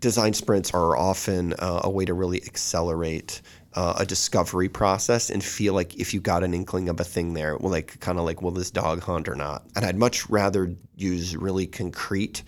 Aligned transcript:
design 0.00 0.32
sprints 0.32 0.72
are 0.72 0.96
often 0.96 1.52
uh, 1.54 1.82
a 1.84 1.90
way 1.90 2.04
to 2.04 2.14
really 2.14 2.42
accelerate 2.42 3.42
uh, 3.74 3.94
a 3.98 4.06
discovery 4.06 4.68
process 4.68 5.30
and 5.30 5.44
feel 5.44 5.74
like 5.74 5.94
if 5.96 6.12
you 6.12 6.20
got 6.20 6.42
an 6.42 6.54
inkling 6.54 6.88
of 6.88 6.98
a 6.98 7.04
thing 7.04 7.34
there, 7.34 7.56
well, 7.56 7.70
like 7.70 8.00
kind 8.00 8.18
of 8.18 8.24
like, 8.24 8.42
will 8.42 8.50
this 8.50 8.70
dog 8.70 9.00
hunt 9.02 9.28
or 9.28 9.36
not? 9.36 9.64
And 9.76 9.84
I'd 9.84 9.96
much 9.96 10.28
rather 10.28 10.74
use 10.96 11.36
really 11.36 11.66
concrete 11.66 12.42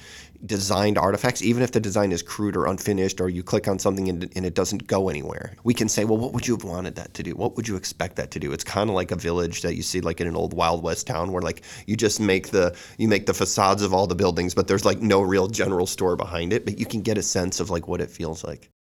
designed 0.47 0.99
artifacts, 0.99 1.43
even 1.43 1.63
if 1.63 1.73
the 1.73 1.81
design 1.81 2.13
is 2.13 2.23
crude 2.23 2.57
or 2.57 2.67
unfinished, 2.67 3.21
or 3.21 3.29
you 3.29 3.43
click 3.43 3.69
on 3.69 3.79
something 3.79 4.09
and, 4.09 4.31
and, 4.35 4.45
it 4.45 4.55
doesn't 4.55 4.87
go 4.87 5.09
anywhere. 5.09 5.55
We 5.63 5.73
can 5.73 5.89
say, 5.89 6.05
well, 6.05 6.19
what 6.19 6.33
would 6.33 6.47
you 6.47 6.55
have 6.55 6.65
wanted 6.65 6.97
that 6.97 7.15
to 7.15 7.23
do? 7.23 7.33
What 7.33 7.57
would 7.57 7.69
you 7.69 7.77
expect 7.77 8.17
that 8.17 8.31
to 8.33 8.41
do? 8.41 8.53
It's 8.53 8.65
kind 8.65 8.91
of 8.91 8.95
like 8.95 9.13
a 9.13 9.17
village 9.17 9.63
that 9.63 9.77
you 9.77 9.83
see 9.83 10.01
like 10.01 10.21
in 10.21 10.27
an 10.27 10.35
old 10.35 10.53
Wild 10.53 10.83
West 10.83 11.07
town 11.07 11.33
where 11.33 11.43
like 11.43 11.63
you 11.87 11.97
just 11.97 12.19
make 12.19 12.51
the 12.51 12.77
you 12.99 13.07
make 13.07 13.27
the 13.27 13.35
facades 13.35 13.83
of 13.83 13.95
all 13.95 14.07
the 14.07 14.15
buildings, 14.15 14.55
but 14.55 14.67
there's 14.67 14.85
like 14.85 15.01
no 15.01 15.21
real 15.23 15.47
general 15.47 15.87
store 15.87 16.17
behind 16.17 16.53
it, 16.53 16.65
but 16.65 16.79
you 16.79 16.87
can 16.87 17.03
get 17.03 17.19
a 17.19 17.23
sense 17.23 17.61
of 17.61 17.71
like 17.71 17.87
what 17.87 18.01
it 18.01 18.11
feels 18.11 18.43
like. 18.45 18.71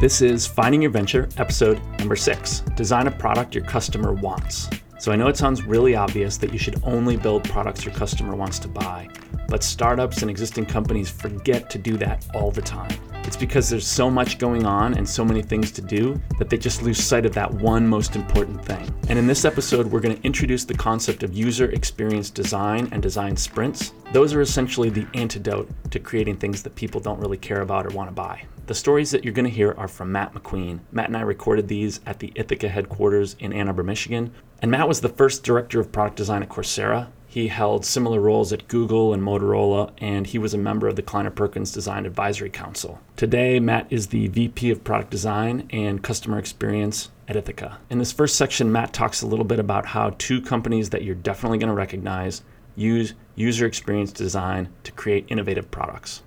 This 0.00 0.22
is 0.22 0.46
Finding 0.46 0.80
Your 0.80 0.90
Venture, 0.90 1.28
episode 1.36 1.78
number 1.98 2.16
six 2.16 2.60
Design 2.74 3.06
a 3.06 3.10
product 3.10 3.54
your 3.54 3.64
customer 3.64 4.14
wants. 4.14 4.70
So 5.00 5.10
I 5.10 5.16
know 5.16 5.28
it 5.28 5.36
sounds 5.38 5.64
really 5.64 5.96
obvious 5.96 6.36
that 6.36 6.52
you 6.52 6.58
should 6.58 6.78
only 6.84 7.16
build 7.16 7.44
products 7.44 7.86
your 7.86 7.94
customer 7.94 8.36
wants 8.36 8.58
to 8.58 8.68
buy, 8.68 9.08
but 9.48 9.64
startups 9.64 10.20
and 10.20 10.30
existing 10.30 10.66
companies 10.66 11.08
forget 11.08 11.70
to 11.70 11.78
do 11.78 11.96
that 11.96 12.26
all 12.34 12.50
the 12.50 12.60
time. 12.60 12.92
It's 13.30 13.36
because 13.36 13.70
there's 13.70 13.86
so 13.86 14.10
much 14.10 14.38
going 14.38 14.66
on 14.66 14.94
and 14.94 15.08
so 15.08 15.24
many 15.24 15.40
things 15.40 15.70
to 15.70 15.80
do 15.80 16.20
that 16.40 16.50
they 16.50 16.58
just 16.58 16.82
lose 16.82 16.98
sight 16.98 17.24
of 17.24 17.32
that 17.34 17.48
one 17.48 17.86
most 17.86 18.16
important 18.16 18.64
thing. 18.64 18.92
And 19.08 19.16
in 19.16 19.28
this 19.28 19.44
episode, 19.44 19.86
we're 19.86 20.00
going 20.00 20.16
to 20.16 20.22
introduce 20.24 20.64
the 20.64 20.74
concept 20.74 21.22
of 21.22 21.32
user 21.32 21.70
experience 21.70 22.28
design 22.28 22.88
and 22.90 23.00
design 23.00 23.36
sprints. 23.36 23.92
Those 24.12 24.34
are 24.34 24.40
essentially 24.40 24.90
the 24.90 25.06
antidote 25.14 25.70
to 25.92 26.00
creating 26.00 26.38
things 26.38 26.64
that 26.64 26.74
people 26.74 27.00
don't 27.00 27.20
really 27.20 27.36
care 27.36 27.60
about 27.60 27.86
or 27.86 27.90
want 27.90 28.08
to 28.08 28.12
buy. 28.12 28.42
The 28.66 28.74
stories 28.74 29.12
that 29.12 29.22
you're 29.22 29.32
going 29.32 29.44
to 29.44 29.48
hear 29.48 29.76
are 29.78 29.86
from 29.86 30.10
Matt 30.10 30.34
McQueen. 30.34 30.80
Matt 30.90 31.06
and 31.06 31.16
I 31.16 31.20
recorded 31.20 31.68
these 31.68 32.00
at 32.06 32.18
the 32.18 32.32
Ithaca 32.34 32.68
headquarters 32.68 33.36
in 33.38 33.52
Ann 33.52 33.68
Arbor, 33.68 33.84
Michigan. 33.84 34.32
And 34.60 34.72
Matt 34.72 34.88
was 34.88 35.00
the 35.00 35.08
first 35.08 35.44
director 35.44 35.78
of 35.78 35.92
product 35.92 36.16
design 36.16 36.42
at 36.42 36.48
Coursera. 36.48 37.06
He 37.30 37.46
held 37.46 37.84
similar 37.84 38.18
roles 38.18 38.52
at 38.52 38.66
Google 38.66 39.14
and 39.14 39.22
Motorola, 39.22 39.92
and 39.98 40.26
he 40.26 40.36
was 40.36 40.52
a 40.52 40.58
member 40.58 40.88
of 40.88 40.96
the 40.96 41.02
Kleiner 41.02 41.30
Perkins 41.30 41.70
Design 41.70 42.04
Advisory 42.04 42.50
Council. 42.50 43.00
Today, 43.14 43.60
Matt 43.60 43.86
is 43.88 44.08
the 44.08 44.26
VP 44.26 44.68
of 44.72 44.82
Product 44.82 45.12
Design 45.12 45.68
and 45.70 46.02
Customer 46.02 46.40
Experience 46.40 47.10
at 47.28 47.36
Ithaca. 47.36 47.78
In 47.88 47.98
this 47.98 48.10
first 48.10 48.34
section, 48.34 48.72
Matt 48.72 48.92
talks 48.92 49.22
a 49.22 49.28
little 49.28 49.44
bit 49.44 49.60
about 49.60 49.86
how 49.86 50.10
two 50.18 50.42
companies 50.42 50.90
that 50.90 51.04
you're 51.04 51.14
definitely 51.14 51.58
going 51.58 51.68
to 51.68 51.74
recognize 51.74 52.42
use 52.74 53.14
user 53.36 53.64
experience 53.64 54.10
design 54.10 54.68
to 54.82 54.90
create 54.90 55.24
innovative 55.28 55.70
products. 55.70 56.22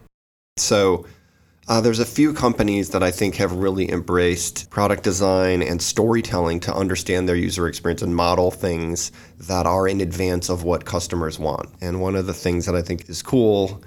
So, 0.56 1.06
uh, 1.68 1.80
there's 1.80 2.00
a 2.00 2.06
few 2.06 2.34
companies 2.34 2.90
that 2.90 3.04
I 3.04 3.12
think 3.12 3.36
have 3.36 3.54
really 3.54 3.90
embraced 3.90 4.70
product 4.70 5.04
design 5.04 5.62
and 5.62 5.82
storytelling 5.82 6.60
to 6.62 6.74
understand 6.74 7.28
their 7.28 7.36
user 7.36 7.68
experience 7.68 8.02
and 8.02 8.16
model 8.16 8.52
things 8.52 9.12
that 9.40 9.66
are 9.66 9.88
in 9.88 10.02
advance 10.02 10.50
of 10.50 10.64
what 10.64 10.86
customers 10.86 11.40
want. 11.40 11.70
And 11.82 12.02
one 12.02 12.16
of 12.16 12.26
the 12.26 12.34
things 12.34 12.66
that 12.66 12.76
I 12.76 12.82
think 12.82 13.10
is 13.10 13.22
cool 13.22 13.82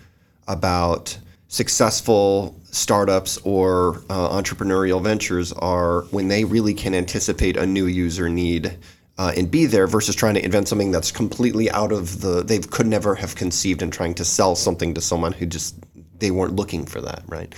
about 0.48 1.18
successful 1.48 2.58
startups 2.64 3.38
or 3.44 3.98
uh, 4.10 4.28
entrepreneurial 4.30 5.02
ventures 5.02 5.52
are 5.52 6.02
when 6.04 6.28
they 6.28 6.44
really 6.44 6.74
can 6.74 6.94
anticipate 6.94 7.56
a 7.56 7.66
new 7.66 7.86
user 7.86 8.28
need 8.28 8.76
uh, 9.18 9.32
and 9.36 9.50
be 9.50 9.64
there 9.64 9.86
versus 9.86 10.14
trying 10.14 10.34
to 10.34 10.44
invent 10.44 10.68
something 10.68 10.90
that's 10.90 11.10
completely 11.10 11.70
out 11.70 11.92
of 11.92 12.20
the 12.20 12.42
they 12.42 12.58
could 12.58 12.86
never 12.86 13.14
have 13.14 13.34
conceived 13.34 13.80
and 13.80 13.92
trying 13.92 14.12
to 14.14 14.24
sell 14.24 14.54
something 14.54 14.92
to 14.92 15.00
someone 15.00 15.32
who 15.32 15.46
just 15.46 15.76
they 16.18 16.30
weren't 16.30 16.56
looking 16.56 16.86
for 16.86 17.00
that, 17.00 17.22
right? 17.28 17.54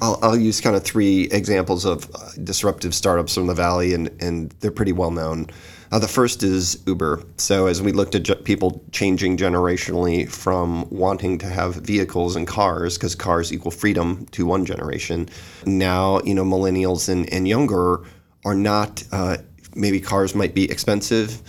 I'll, 0.00 0.18
I'll 0.22 0.36
use 0.36 0.60
kind 0.60 0.74
of 0.74 0.82
three 0.82 1.24
examples 1.30 1.84
of 1.84 2.10
uh, 2.14 2.30
disruptive 2.42 2.94
startups 2.94 3.34
from 3.34 3.46
the 3.46 3.54
Valley, 3.54 3.94
and, 3.94 4.10
and 4.20 4.50
they're 4.60 4.70
pretty 4.72 4.92
well 4.92 5.10
known. 5.10 5.46
Uh, 5.92 5.98
the 5.98 6.08
first 6.08 6.42
is 6.42 6.82
Uber. 6.86 7.22
So, 7.36 7.66
as 7.66 7.82
we 7.82 7.92
looked 7.92 8.14
at 8.14 8.22
ge- 8.22 8.42
people 8.44 8.82
changing 8.92 9.36
generationally 9.36 10.28
from 10.28 10.88
wanting 10.88 11.36
to 11.38 11.46
have 11.46 11.74
vehicles 11.76 12.34
and 12.34 12.46
cars, 12.46 12.96
because 12.96 13.14
cars 13.14 13.52
equal 13.52 13.70
freedom 13.70 14.26
to 14.32 14.46
one 14.46 14.64
generation, 14.64 15.28
now, 15.66 16.20
you 16.22 16.34
know, 16.34 16.44
millennials 16.44 17.08
and, 17.08 17.30
and 17.32 17.46
younger 17.46 18.00
are 18.44 18.54
not, 18.54 19.04
uh, 19.12 19.36
maybe 19.76 20.00
cars 20.00 20.34
might 20.34 20.54
be 20.54 20.70
expensive, 20.70 21.42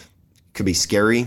could 0.54 0.66
be 0.66 0.74
scary, 0.74 1.26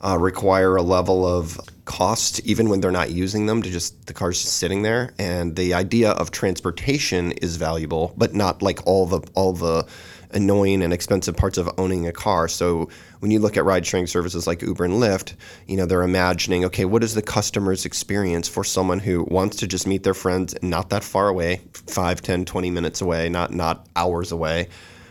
uh, 0.00 0.16
require 0.18 0.76
a 0.76 0.82
level 0.82 1.26
of 1.26 1.60
cost 1.84 2.40
even 2.44 2.68
when 2.68 2.80
they're 2.80 2.90
not 2.90 3.10
using 3.10 3.46
them 3.46 3.62
to 3.62 3.70
just 3.70 4.06
the 4.06 4.14
car's 4.14 4.40
just 4.40 4.56
sitting 4.56 4.82
there. 4.82 5.12
And 5.18 5.56
the 5.56 5.74
idea 5.74 6.10
of 6.10 6.30
transportation 6.30 7.32
is 7.32 7.56
valuable 7.56 8.14
but 8.16 8.34
not 8.34 8.62
like 8.62 8.86
all 8.86 9.06
the 9.06 9.20
all 9.34 9.52
the 9.52 9.86
annoying 10.32 10.82
and 10.82 10.92
expensive 10.92 11.36
parts 11.36 11.58
of 11.58 11.68
owning 11.76 12.06
a 12.06 12.12
car. 12.12 12.46
So 12.46 12.88
when 13.18 13.30
you 13.30 13.40
look 13.40 13.56
at 13.56 13.64
ride 13.64 13.84
sharing 13.84 14.06
services 14.06 14.46
like 14.46 14.62
Uber 14.62 14.84
and 14.84 14.94
Lyft 14.94 15.34
you 15.66 15.76
know 15.76 15.86
they're 15.86 16.02
imagining 16.02 16.64
okay 16.64 16.84
what 16.84 17.04
is 17.04 17.14
the 17.14 17.22
customer's 17.22 17.84
experience 17.84 18.48
for 18.48 18.64
someone 18.64 18.98
who 18.98 19.24
wants 19.24 19.56
to 19.58 19.66
just 19.66 19.86
meet 19.86 20.02
their 20.02 20.14
friends 20.14 20.54
not 20.62 20.90
that 20.90 21.04
far 21.04 21.28
away 21.28 21.60
5 21.72 22.22
10 22.22 22.44
20 22.44 22.70
minutes 22.70 23.00
away 23.00 23.28
not 23.28 23.52
not 23.52 23.86
hours 23.96 24.32
away 24.32 24.68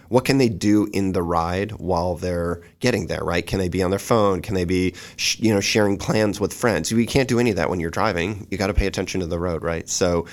what 0.09 0.25
can 0.25 0.37
they 0.37 0.49
do 0.49 0.87
in 0.93 1.13
the 1.13 1.23
ride 1.23 1.71
while 1.73 2.15
they're 2.15 2.61
getting 2.79 3.07
there, 3.07 3.23
right? 3.23 3.45
Can 3.45 3.59
they 3.59 3.69
be 3.69 3.81
on 3.81 3.89
their 3.89 3.99
phone? 3.99 4.41
Can 4.41 4.55
they 4.55 4.65
be, 4.65 4.93
sh- 5.15 5.39
you 5.39 5.53
know, 5.53 5.61
sharing 5.61 5.97
plans 5.97 6.39
with 6.39 6.53
friends? 6.53 6.91
You 6.91 7.05
can't 7.07 7.29
do 7.29 7.39
any 7.39 7.51
of 7.51 7.55
that 7.55 7.69
when 7.69 7.79
you're 7.79 7.89
driving. 7.89 8.47
You 8.51 8.57
got 8.57 8.67
to 8.67 8.73
pay 8.73 8.87
attention 8.87 9.21
to 9.21 9.27
the 9.27 9.39
road, 9.39 9.63
right? 9.63 9.87
So, 9.87 10.25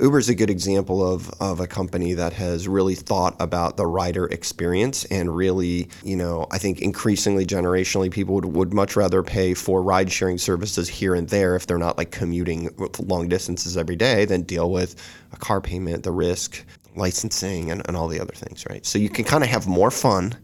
Uber 0.00 0.18
is 0.18 0.28
a 0.28 0.34
good 0.34 0.50
example 0.50 1.06
of, 1.06 1.30
of 1.40 1.60
a 1.60 1.68
company 1.68 2.14
that 2.14 2.32
has 2.32 2.66
really 2.66 2.96
thought 2.96 3.36
about 3.38 3.76
the 3.76 3.86
rider 3.86 4.26
experience 4.26 5.04
and 5.04 5.34
really, 5.34 5.88
you 6.02 6.16
know, 6.16 6.48
I 6.50 6.58
think 6.58 6.80
increasingly 6.82 7.46
generationally 7.46 8.10
people 8.10 8.34
would, 8.34 8.44
would 8.44 8.74
much 8.74 8.96
rather 8.96 9.22
pay 9.22 9.54
for 9.54 9.82
ride 9.82 10.10
sharing 10.10 10.38
services 10.38 10.88
here 10.88 11.14
and 11.14 11.28
there 11.28 11.54
if 11.54 11.66
they're 11.66 11.78
not 11.78 11.96
like 11.96 12.10
commuting 12.10 12.70
long 12.98 13.28
distances 13.28 13.76
every 13.76 13.96
day 13.96 14.24
than 14.24 14.42
deal 14.42 14.70
with 14.70 14.96
a 15.32 15.36
car 15.36 15.60
payment, 15.60 16.02
the 16.02 16.10
risk, 16.10 16.64
licensing 16.96 17.70
and, 17.70 17.82
and 17.86 17.96
all 17.96 18.08
the 18.08 18.20
other 18.20 18.34
things, 18.34 18.64
right? 18.68 18.84
So 18.84 18.98
you 18.98 19.08
can 19.08 19.24
kind 19.24 19.42
of 19.44 19.50
have 19.50 19.66
more 19.66 19.90
fun 19.90 20.34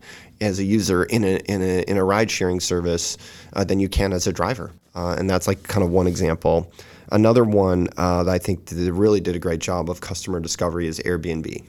as 0.41 0.59
a 0.59 0.65
user 0.65 1.05
in 1.05 1.25
a 1.25 1.37
in 1.47 1.63
a 1.63 1.83
in 1.83 1.97
a 1.97 2.05
ride 2.05 2.31
sharing 2.31 2.61
service 2.61 3.17
uh, 3.53 3.65
than 3.65 3.79
you 3.79 3.89
can 3.89 4.13
as 4.13 4.27
a 4.27 4.33
driver, 4.33 4.73
uh, 4.95 5.17
and 5.19 5.29
that's 5.29 5.47
like 5.47 5.63
kind 5.65 5.85
of 5.85 5.91
one 5.91 6.07
example. 6.07 6.73
Another 7.13 7.45
one 7.45 7.89
uh, 7.97 8.23
that 8.23 8.33
I 8.33 8.39
think 8.39 8.67
that 8.67 8.93
really 8.93 9.21
did 9.21 9.35
a 9.35 9.39
great 9.39 9.61
job 9.61 9.91
of 9.91 10.01
customer 10.01 10.39
discovery 10.41 10.87
is 10.87 11.01
Airbnb. 11.01 11.65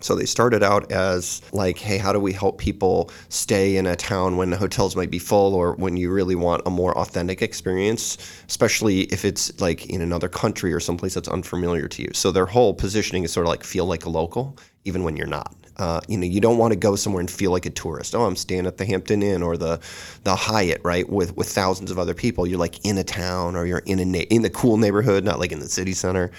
So 0.00 0.14
they 0.14 0.26
started 0.26 0.62
out 0.62 0.90
as 0.92 1.42
like, 1.52 1.78
hey, 1.78 1.98
how 1.98 2.12
do 2.12 2.20
we 2.20 2.32
help 2.32 2.58
people 2.58 3.10
stay 3.28 3.76
in 3.76 3.86
a 3.86 3.96
town 3.96 4.36
when 4.36 4.50
the 4.50 4.56
hotels 4.56 4.96
might 4.96 5.10
be 5.10 5.18
full 5.18 5.54
or 5.54 5.74
when 5.74 5.96
you 5.96 6.10
really 6.10 6.34
want 6.34 6.62
a 6.66 6.70
more 6.70 6.96
authentic 6.96 7.42
experience, 7.42 8.18
especially 8.48 9.02
if 9.02 9.24
it's 9.24 9.60
like 9.60 9.86
in 9.86 10.00
another 10.00 10.28
country 10.28 10.72
or 10.72 10.80
someplace 10.80 11.14
that's 11.14 11.28
unfamiliar 11.28 11.88
to 11.88 12.02
you. 12.02 12.10
So 12.14 12.30
their 12.30 12.46
whole 12.46 12.74
positioning 12.74 13.24
is 13.24 13.32
sort 13.32 13.46
of 13.46 13.50
like 13.50 13.64
feel 13.64 13.86
like 13.86 14.04
a 14.04 14.10
local, 14.10 14.56
even 14.84 15.02
when 15.02 15.16
you're 15.16 15.26
not. 15.26 15.54
Uh, 15.78 16.00
you 16.08 16.18
know, 16.18 16.26
you 16.26 16.40
don't 16.40 16.58
want 16.58 16.72
to 16.72 16.78
go 16.78 16.96
somewhere 16.96 17.20
and 17.20 17.30
feel 17.30 17.52
like 17.52 17.64
a 17.64 17.70
tourist. 17.70 18.12
Oh, 18.12 18.24
I'm 18.24 18.34
staying 18.34 18.66
at 18.66 18.78
the 18.78 18.84
Hampton 18.84 19.22
Inn 19.22 19.42
or 19.44 19.56
the 19.56 19.80
the 20.24 20.34
Hyatt, 20.34 20.80
right, 20.82 21.08
with 21.08 21.36
with 21.36 21.48
thousands 21.48 21.92
of 21.92 22.00
other 22.00 22.14
people. 22.14 22.48
You're 22.48 22.58
like 22.58 22.84
in 22.84 22.98
a 22.98 23.04
town 23.04 23.54
or 23.54 23.64
you're 23.64 23.84
in 23.86 24.00
a 24.00 24.04
na- 24.04 24.26
in 24.28 24.42
the 24.42 24.50
cool 24.50 24.76
neighborhood, 24.76 25.22
not 25.22 25.38
like 25.38 25.52
in 25.52 25.60
the 25.60 25.68
city 25.68 25.92
center. 25.92 26.32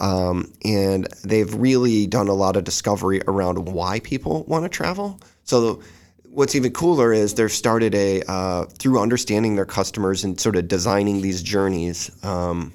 Um, 0.00 0.52
and 0.64 1.06
they've 1.24 1.52
really 1.54 2.06
done 2.06 2.28
a 2.28 2.34
lot 2.34 2.56
of 2.56 2.64
discovery 2.64 3.20
around 3.26 3.68
why 3.68 4.00
people 4.00 4.44
want 4.44 4.64
to 4.64 4.68
travel. 4.68 5.20
So 5.44 5.82
what's 6.24 6.54
even 6.54 6.72
cooler 6.72 7.12
is 7.12 7.34
they've 7.34 7.52
started 7.52 7.94
a 7.94 8.22
uh, 8.26 8.64
through 8.64 9.00
understanding 9.00 9.56
their 9.56 9.66
customers 9.66 10.24
and 10.24 10.40
sort 10.40 10.56
of 10.56 10.66
designing 10.68 11.20
these 11.20 11.42
journeys. 11.42 12.10
Um, 12.24 12.72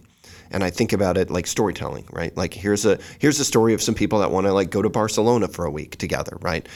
and 0.52 0.64
I 0.64 0.70
think 0.70 0.94
about 0.94 1.18
it 1.18 1.30
like 1.30 1.48
storytelling, 1.48 2.06
right? 2.12 2.36
Like 2.38 2.54
here's 2.54 2.86
a 2.86 3.00
here's 3.20 3.40
a 3.40 3.46
story 3.46 3.74
of 3.74 3.82
some 3.82 3.96
people 3.96 4.20
that 4.20 4.32
want 4.32 4.46
to 4.48 4.54
like 4.54 4.70
go 4.70 4.82
to 4.82 4.90
Barcelona 4.90 5.48
for 5.48 5.66
a 5.66 5.72
week 5.72 5.98
together, 5.98 6.38
right? 6.42 6.68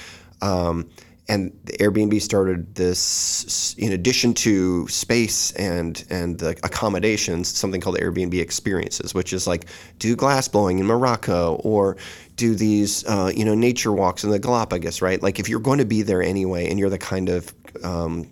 Um, 0.42 0.90
and 1.30 1.52
Airbnb 1.80 2.22
started 2.22 2.76
this 2.76 3.74
in 3.78 3.94
addition 3.94 4.34
to 4.34 4.88
space 4.88 5.52
and 5.54 6.04
and 6.10 6.40
the 6.40 6.50
accommodations, 6.64 7.48
something 7.48 7.80
called 7.80 7.98
Airbnb 7.98 8.40
experiences, 8.40 9.14
which 9.14 9.32
is 9.32 9.48
like 9.48 9.66
do 10.00 10.16
glass 10.16 10.48
blowing 10.48 10.80
in 10.80 10.86
Morocco 10.86 11.56
or 11.64 11.98
do 12.36 12.56
these 12.56 13.06
uh, 13.06 13.32
you 13.34 13.46
know 13.46 13.56
nature 13.56 13.92
walks 13.92 14.24
in 14.24 14.30
the 14.32 14.40
Galapagos, 14.40 15.02
right? 15.02 15.22
Like 15.22 15.40
if 15.40 15.48
you're 15.48 15.60
going 15.60 15.80
to 15.80 15.86
be 15.86 16.02
there 16.02 16.22
anyway, 16.22 16.70
and 16.70 16.80
you're 16.80 16.90
the 16.90 16.98
kind 16.98 17.30
of 17.30 17.54
um, 17.84 18.30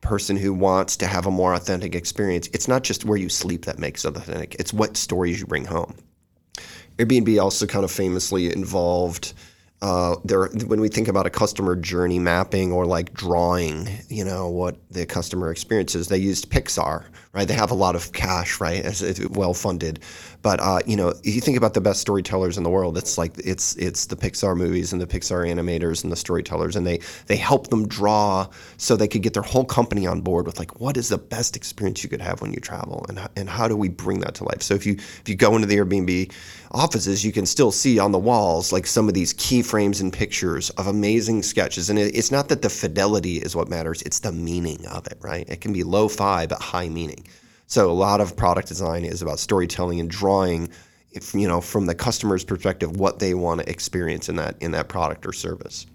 person 0.00 0.36
who 0.36 0.52
wants 0.52 0.96
to 0.98 1.06
have 1.06 1.26
a 1.26 1.30
more 1.30 1.54
authentic 1.54 1.94
experience, 1.94 2.48
it's 2.52 2.68
not 2.68 2.82
just 2.82 3.04
where 3.04 3.18
you 3.18 3.28
sleep 3.28 3.64
that 3.64 3.78
makes 3.78 4.04
it 4.04 4.16
authentic; 4.16 4.54
it's 4.56 4.72
what 4.72 4.96
stories 4.96 5.40
you 5.40 5.46
bring 5.46 5.64
home. 5.64 5.94
Airbnb 6.98 7.40
also 7.40 7.66
kind 7.66 7.84
of 7.84 7.90
famously 7.90 8.52
involved 8.52 9.32
uh, 9.82 10.16
there 10.24 10.46
when 10.66 10.80
we 10.80 10.88
think 10.88 11.08
about 11.08 11.26
a 11.26 11.30
customer 11.30 11.74
journey 11.74 12.20
mapping 12.20 12.70
or 12.72 12.86
like 12.86 13.12
drawing, 13.12 13.88
you 14.08 14.24
know, 14.24 14.48
what 14.48 14.76
the 14.90 15.04
customer 15.04 15.50
experience 15.50 15.94
is, 15.96 16.06
they 16.06 16.18
used 16.18 16.50
Pixar 16.50 17.04
right? 17.32 17.48
They 17.48 17.54
have 17.54 17.70
a 17.70 17.74
lot 17.74 17.96
of 17.96 18.12
cash, 18.12 18.60
right? 18.60 18.84
As 18.84 19.26
well 19.30 19.54
funded, 19.54 20.00
but 20.42 20.60
uh, 20.60 20.80
you 20.86 20.96
know, 20.96 21.08
if 21.08 21.34
you 21.34 21.40
think 21.40 21.56
about 21.56 21.72
the 21.72 21.80
best 21.80 22.00
storytellers 22.00 22.58
in 22.58 22.64
the 22.64 22.70
world, 22.70 22.98
it's 22.98 23.16
like 23.16 23.32
it's 23.38 23.74
it's 23.76 24.06
the 24.06 24.16
Pixar 24.16 24.56
movies 24.56 24.92
and 24.92 25.00
the 25.00 25.06
Pixar 25.06 25.48
animators 25.48 26.02
and 26.02 26.12
the 26.12 26.16
storytellers, 26.16 26.76
and 26.76 26.86
they 26.86 26.98
they 27.26 27.36
help 27.36 27.68
them 27.68 27.88
draw 27.88 28.46
so 28.76 28.96
they 28.96 29.08
could 29.08 29.22
get 29.22 29.32
their 29.34 29.42
whole 29.42 29.64
company 29.64 30.06
on 30.06 30.20
board 30.20 30.46
with 30.46 30.58
like 30.58 30.80
what 30.80 30.96
is 30.96 31.08
the 31.08 31.18
best 31.18 31.56
experience 31.56 32.02
you 32.02 32.10
could 32.10 32.20
have 32.20 32.42
when 32.42 32.52
you 32.52 32.60
travel, 32.60 33.06
and 33.08 33.20
and 33.36 33.48
how 33.48 33.66
do 33.68 33.76
we 33.76 33.88
bring 33.88 34.20
that 34.20 34.34
to 34.34 34.44
life? 34.44 34.62
So 34.62 34.74
if 34.74 34.84
you 34.84 34.94
if 34.94 35.28
you 35.28 35.36
go 35.36 35.54
into 35.54 35.66
the 35.66 35.76
Airbnb 35.76 36.32
offices, 36.72 37.24
you 37.24 37.32
can 37.32 37.46
still 37.46 37.70
see 37.70 37.98
on 37.98 38.12
the 38.12 38.18
walls 38.18 38.72
like 38.72 38.86
some 38.86 39.08
of 39.08 39.14
these 39.14 39.32
keyframes 39.34 40.00
and 40.00 40.12
pictures 40.12 40.70
of 40.70 40.86
amazing 40.86 41.42
sketches, 41.42 41.88
and 41.88 41.98
it, 41.98 42.14
it's 42.16 42.30
not 42.30 42.48
that 42.48 42.62
the 42.62 42.70
fidelity 42.70 43.36
is 43.38 43.56
what 43.56 43.68
matters; 43.68 44.02
it's 44.02 44.18
the 44.18 44.32
meaning 44.32 44.84
of 44.86 45.06
it, 45.06 45.18
right? 45.20 45.48
It 45.48 45.60
can 45.60 45.72
be 45.72 45.82
low-fi 45.84 46.46
but 46.46 46.60
high 46.60 46.88
meaning. 46.88 47.21
So 47.66 47.90
a 47.90 47.92
lot 47.92 48.20
of 48.20 48.36
product 48.36 48.68
design 48.68 49.04
is 49.04 49.22
about 49.22 49.38
storytelling 49.38 50.00
and 50.00 50.10
drawing, 50.10 50.68
if, 51.10 51.34
you 51.34 51.48
know, 51.48 51.60
from 51.60 51.86
the 51.86 51.94
customer's 51.94 52.44
perspective, 52.44 52.96
what 52.96 53.18
they 53.18 53.34
want 53.34 53.60
to 53.60 53.68
experience 53.70 54.28
in 54.28 54.36
that 54.36 54.56
in 54.60 54.72
that 54.72 54.88
product 54.88 55.26
or 55.26 55.32
service. 55.32 55.86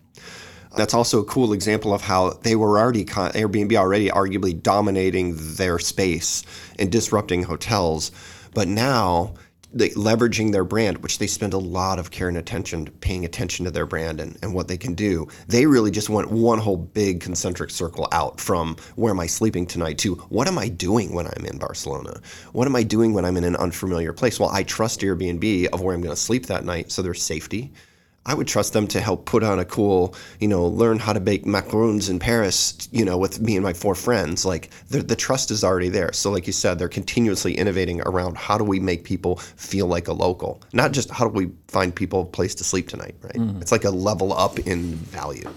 That's 0.76 0.94
also 0.94 1.20
a 1.20 1.26
cool 1.26 1.54
example 1.54 1.94
of 1.94 2.02
how 2.02 2.32
they 2.44 2.56
were 2.56 2.78
already 2.78 3.06
Airbnb 3.06 3.74
already 3.76 4.10
arguably 4.10 4.62
dominating 4.62 5.36
their 5.56 5.80
space 5.80 6.44
and 6.78 6.92
disrupting 6.92 7.44
hotels, 7.44 8.12
but 8.54 8.68
now 8.68 9.34
they, 9.74 9.90
leveraging 9.92 10.52
their 10.52 10.64
brand, 10.64 11.00
which 11.00 11.20
they 11.20 11.28
spend 11.28 11.54
a 11.54 11.58
lot 11.58 12.00
of 12.00 12.12
care 12.12 12.30
and 12.30 12.38
attention 12.38 12.88
paying 13.02 13.26
attention 13.26 13.66
to 13.66 13.72
their 13.72 13.86
brand 13.86 14.20
and, 14.20 14.38
and 14.42 14.54
what 14.54 14.68
they 14.68 14.78
can 14.78 14.94
do. 14.94 15.28
They 15.48 15.66
really 15.66 15.92
just 15.92 16.10
went 16.10 16.32
one 16.32 16.60
whole 16.60 16.78
big 16.78 17.22
concentric 17.22 17.70
circle 17.70 18.08
out 18.12 18.40
from 18.40 18.78
where 18.96 19.12
am 19.12 19.20
I 19.20 19.28
sleeping 19.28 19.66
tonight 19.66 19.98
to 20.00 20.16
what 20.30 20.48
am 20.48 20.58
I 20.58 20.70
doing 20.70 21.14
when 21.14 21.28
I'm 21.28 21.46
in 21.46 21.58
Barcelona? 21.58 22.20
What 22.54 22.68
am 22.68 22.76
I 22.76 22.84
doing 22.84 23.14
when 23.14 23.26
I'm 23.26 23.38
in 23.38 23.44
an 23.44 23.56
unfamiliar 23.56 24.14
place? 24.14 24.40
Well, 24.40 24.50
I 24.50 24.64
trust 24.64 25.02
Airbnb 25.02 25.68
of 25.68 25.82
where 25.82 25.94
I'm 25.94 26.02
going 26.02 26.16
to 26.16 26.22
sleep 26.22 26.46
that 26.48 26.66
night, 26.66 26.92
so 26.92 27.02
there's 27.02 27.22
safety. 27.22 27.72
I 28.28 28.34
would 28.34 28.48
trust 28.48 28.74
them 28.74 28.88
to 28.88 29.00
help 29.00 29.26
put 29.26 29.42
on 29.42 29.58
a 29.58 29.66
cool, 29.66 30.14
you 30.40 30.50
know, 30.50 30.66
learn 30.66 31.00
how 31.00 31.14
to 31.14 31.20
bake 31.20 31.46
macaroons 31.46 32.10
in 32.10 32.20
Paris, 32.20 32.90
you 32.92 33.06
know, 33.06 33.18
with 33.18 33.40
me 33.40 33.56
and 33.56 33.64
my 33.64 33.74
four 33.74 33.96
friends. 33.96 34.46
Like 34.46 34.70
the, 34.90 35.02
the 35.02 35.16
trust 35.16 35.50
is 35.50 35.64
already 35.64 35.90
there. 35.90 36.12
So, 36.12 36.30
like 36.30 36.46
you 36.46 36.54
said, 36.54 36.78
they're 36.78 36.90
continuously 36.90 37.58
innovating 37.58 38.02
around 38.02 38.38
how 38.38 38.58
do 38.58 38.66
we 38.66 38.82
make 38.82 39.06
people 39.06 39.38
feel 39.38 39.88
like 39.88 40.10
a 40.10 40.14
local, 40.14 40.62
not 40.74 40.92
just 40.92 41.10
how 41.10 41.26
do 41.26 41.34
we 41.34 41.50
find 41.70 41.96
people 41.96 42.22
a 42.22 42.26
place 42.26 42.54
to 42.56 42.66
sleep 42.66 42.90
tonight, 42.90 43.16
right? 43.22 43.36
Mm. 43.36 43.62
It's 43.62 43.72
like 43.72 43.86
a 43.86 43.90
level 43.90 44.34
up 44.34 44.60
in 44.60 44.96
value. 44.96 45.50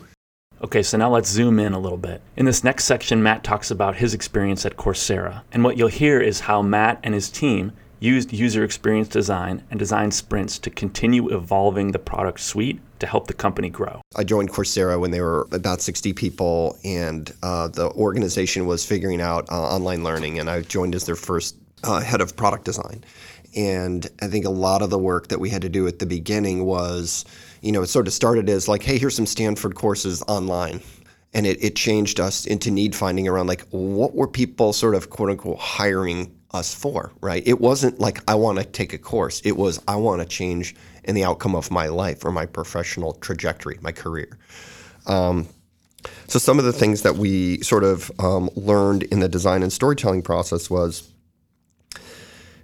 Okay, 0.62 0.82
so 0.82 0.98
now 0.98 1.10
let's 1.10 1.30
zoom 1.30 1.58
in 1.58 1.72
a 1.72 1.78
little 1.78 1.98
bit. 1.98 2.20
In 2.36 2.44
this 2.44 2.62
next 2.62 2.84
section, 2.84 3.22
Matt 3.22 3.42
talks 3.42 3.70
about 3.70 3.96
his 3.96 4.12
experience 4.12 4.66
at 4.66 4.76
Coursera. 4.76 5.40
And 5.52 5.64
what 5.64 5.78
you'll 5.78 5.88
hear 5.88 6.20
is 6.20 6.40
how 6.40 6.60
Matt 6.60 7.00
and 7.02 7.14
his 7.14 7.30
team 7.30 7.72
used 8.00 8.32
user 8.32 8.64
experience 8.64 9.08
design 9.08 9.62
and 9.70 9.78
design 9.78 10.10
sprints 10.10 10.58
to 10.58 10.70
continue 10.70 11.28
evolving 11.34 11.92
the 11.92 11.98
product 11.98 12.40
suite 12.40 12.80
to 12.98 13.06
help 13.06 13.26
the 13.26 13.34
company 13.34 13.70
grow. 13.70 14.00
I 14.16 14.24
joined 14.24 14.50
Coursera 14.50 14.98
when 14.98 15.10
they 15.10 15.20
were 15.20 15.46
about 15.52 15.80
60 15.80 16.12
people, 16.14 16.78
and 16.82 17.32
uh, 17.42 17.68
the 17.68 17.90
organization 17.92 18.66
was 18.66 18.84
figuring 18.84 19.20
out 19.20 19.48
uh, 19.50 19.54
online 19.54 20.02
learning, 20.02 20.38
and 20.38 20.50
I 20.50 20.62
joined 20.62 20.94
as 20.94 21.04
their 21.04 21.16
first 21.16 21.56
uh, 21.84 22.00
head 22.00 22.20
of 22.20 22.36
product 22.36 22.64
design. 22.64 23.04
And 23.56 24.08
I 24.22 24.28
think 24.28 24.44
a 24.44 24.50
lot 24.50 24.80
of 24.80 24.90
the 24.90 24.98
work 24.98 25.28
that 25.28 25.40
we 25.40 25.50
had 25.50 25.62
to 25.62 25.68
do 25.68 25.86
at 25.86 25.98
the 25.98 26.06
beginning 26.06 26.64
was, 26.64 27.24
you 27.62 27.72
know, 27.72 27.82
it 27.82 27.88
sort 27.88 28.06
of 28.06 28.12
started 28.12 28.48
as 28.48 28.68
like, 28.68 28.82
hey, 28.82 28.96
here's 28.96 29.16
some 29.16 29.26
Stanford 29.26 29.74
courses 29.74 30.22
online 30.28 30.80
and 31.32 31.46
it, 31.46 31.62
it 31.62 31.76
changed 31.76 32.20
us 32.20 32.46
into 32.46 32.70
need 32.70 32.94
finding 32.94 33.28
around 33.28 33.46
like 33.46 33.62
what 33.70 34.14
were 34.14 34.26
people 34.26 34.72
sort 34.72 34.94
of 34.94 35.10
quote 35.10 35.30
unquote 35.30 35.58
hiring 35.58 36.34
us 36.52 36.74
for, 36.74 37.12
right? 37.20 37.42
It 37.46 37.60
wasn't 37.60 38.00
like 38.00 38.18
I 38.28 38.34
want 38.34 38.58
to 38.58 38.64
take 38.64 38.92
a 38.92 38.98
course. 38.98 39.40
It 39.44 39.56
was 39.56 39.80
I 39.86 39.96
want 39.96 40.20
to 40.22 40.26
change 40.26 40.74
in 41.04 41.14
the 41.14 41.24
outcome 41.24 41.54
of 41.54 41.70
my 41.70 41.88
life 41.88 42.24
or 42.24 42.32
my 42.32 42.46
professional 42.46 43.14
trajectory, 43.14 43.78
my 43.80 43.92
career. 43.92 44.38
Um, 45.06 45.48
so 46.26 46.38
some 46.38 46.58
of 46.58 46.64
the 46.64 46.72
things 46.72 47.02
that 47.02 47.16
we 47.16 47.60
sort 47.62 47.84
of 47.84 48.10
um, 48.18 48.50
learned 48.54 49.02
in 49.04 49.20
the 49.20 49.28
design 49.28 49.62
and 49.62 49.72
storytelling 49.72 50.22
process 50.22 50.70
was 50.70 51.09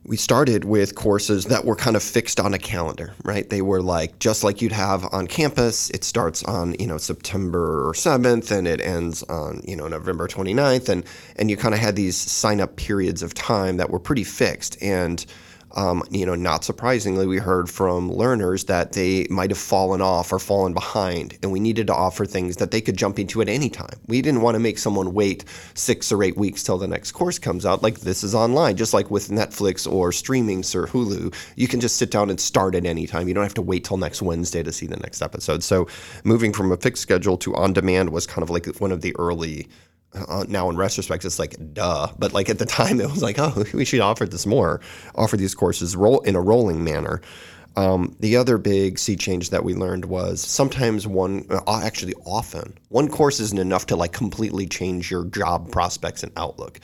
we 0.06 0.17
started 0.17 0.64
with 0.64 0.94
courses 0.94 1.47
that 1.47 1.64
were 1.64 1.75
kind 1.75 1.97
of 1.97 2.03
fixed 2.03 2.38
on 2.38 2.55
a 2.55 2.58
calendar, 2.58 3.14
right? 3.25 3.49
They 3.49 3.61
were 3.61 3.82
like 3.82 4.19
just 4.19 4.44
like 4.44 4.62
you'd 4.62 4.73
have 4.73 5.05
on 5.12 5.26
campus. 5.26 5.91
It 5.91 6.05
starts 6.05 6.43
on, 6.44 6.76
you 6.79 6.87
know, 6.87 6.99
September 6.99 7.93
7th 7.94 8.50
and 8.50 8.69
it 8.69 8.81
ends 8.81 9.23
on, 9.25 9.62
you 9.67 9.76
know, 9.76 9.88
November 9.88 10.29
29th 10.29 10.88
and 10.88 11.05
and 11.37 11.50
you 11.50 11.56
kind 11.56 11.75
of 11.75 11.81
had 11.81 11.97
these 11.97 12.17
sign 12.17 12.61
up 12.61 12.76
periods 12.76 13.23
of 13.23 13.35
time 13.35 13.76
that 13.79 13.91
were 13.91 13.99
pretty 13.99 14.25
fixed 14.25 14.81
and 14.82 15.26
um, 15.76 16.02
you 16.11 16.25
know, 16.25 16.34
not 16.34 16.64
surprisingly, 16.64 17.26
we 17.26 17.37
heard 17.37 17.69
from 17.69 18.11
learners 18.11 18.64
that 18.64 18.93
they 18.93 19.26
might 19.28 19.50
have 19.50 19.58
fallen 19.58 20.00
off 20.00 20.32
or 20.32 20.38
fallen 20.38 20.73
behind, 20.73 21.38
and 21.43 21.52
we 21.52 21.61
needed 21.61 21.87
to 21.88 21.94
offer 21.94 22.25
things 22.25 22.56
that 22.56 22.70
they 22.70 22.81
could 22.81 22.96
jump 22.96 23.19
into 23.19 23.43
at 23.43 23.49
any 23.49 23.69
time. 23.69 23.99
We 24.06 24.23
didn't 24.23 24.40
want 24.40 24.55
to 24.55 24.58
make 24.58 24.78
someone 24.78 25.12
wait 25.12 25.44
six 25.75 26.11
or 26.11 26.23
eight 26.23 26.38
weeks 26.38 26.62
till 26.62 26.78
the 26.78 26.88
next 26.88 27.12
course 27.12 27.38
comes 27.38 27.67
out. 27.67 27.82
Like 27.82 28.00
this 28.00 28.25
is 28.25 28.34
online, 28.34 28.76
just 28.76 28.94
like 28.94 29.11
with 29.11 29.28
Netflix 29.28 29.90
or 29.90 30.12
streaming 30.12 30.61
or 30.61 30.87
Hulu, 30.87 31.34
you 31.56 31.69
can 31.69 31.81
just 31.81 31.96
sit 31.96 32.11
down 32.11 32.31
and 32.31 32.40
start 32.40 32.75
at 32.75 32.87
any 32.87 33.06
time. 33.06 33.28
You 33.28 33.34
don't 33.34 33.43
have 33.43 33.55
to 33.55 33.62
wait 33.62 33.84
till 33.84 33.99
next 33.99 34.23
Wednesday 34.23 34.62
to 34.62 34.73
see 34.73 34.87
the 34.87 34.96
next 34.96 35.20
episode. 35.20 35.62
So, 35.62 35.87
moving 36.25 36.55
from 36.55 36.73
a 36.73 36.78
fixed 36.78 37.02
schedule 37.02 37.37
to 37.38 37.55
on 37.55 37.75
demand 37.75 38.11
was 38.11 38.26
kind 38.26 38.43
of 38.43 38.49
like 38.49 38.67
one 38.76 38.93
of 38.93 39.02
the 39.02 39.14
early 39.19 39.69
uh, 40.14 40.44
now 40.49 40.70
in 40.70 40.76
retrospect, 40.76 41.25
it's 41.25 41.38
like 41.38 41.56
duh. 41.75 42.08
But 42.19 42.32
like 42.32 42.49
at 42.49 42.58
the 42.58 42.67
time, 42.81 43.00
it 43.00 43.11
was 43.11 43.23
like, 43.23 43.38
oh, 43.38 43.64
we 43.75 43.85
should 43.85 44.00
offer 44.00 44.26
this 44.26 44.47
more, 44.47 44.81
offer 45.14 45.37
these 45.37 45.55
courses 45.55 45.97
roll 45.97 46.20
in 46.20 46.37
a 46.37 46.41
rolling 46.41 46.85
manner. 46.85 47.20
Um, 47.76 48.17
the 48.20 48.37
other 48.37 48.56
big 48.56 48.99
sea 48.99 49.17
change 49.17 49.50
that 49.50 49.62
we 49.62 49.75
learned 49.75 50.06
was 50.06 50.41
sometimes 50.41 51.06
one, 51.06 51.44
uh, 51.50 51.81
actually 51.85 52.14
often, 52.25 52.76
one 52.88 53.08
course 53.08 53.38
isn't 53.38 53.58
enough 53.58 53.87
to 53.87 53.97
like 53.97 54.12
completely 54.12 54.67
change 54.67 55.11
your 55.11 55.25
job 55.26 55.70
prospects 55.70 56.23
and 56.23 56.32
outlook. 56.38 56.81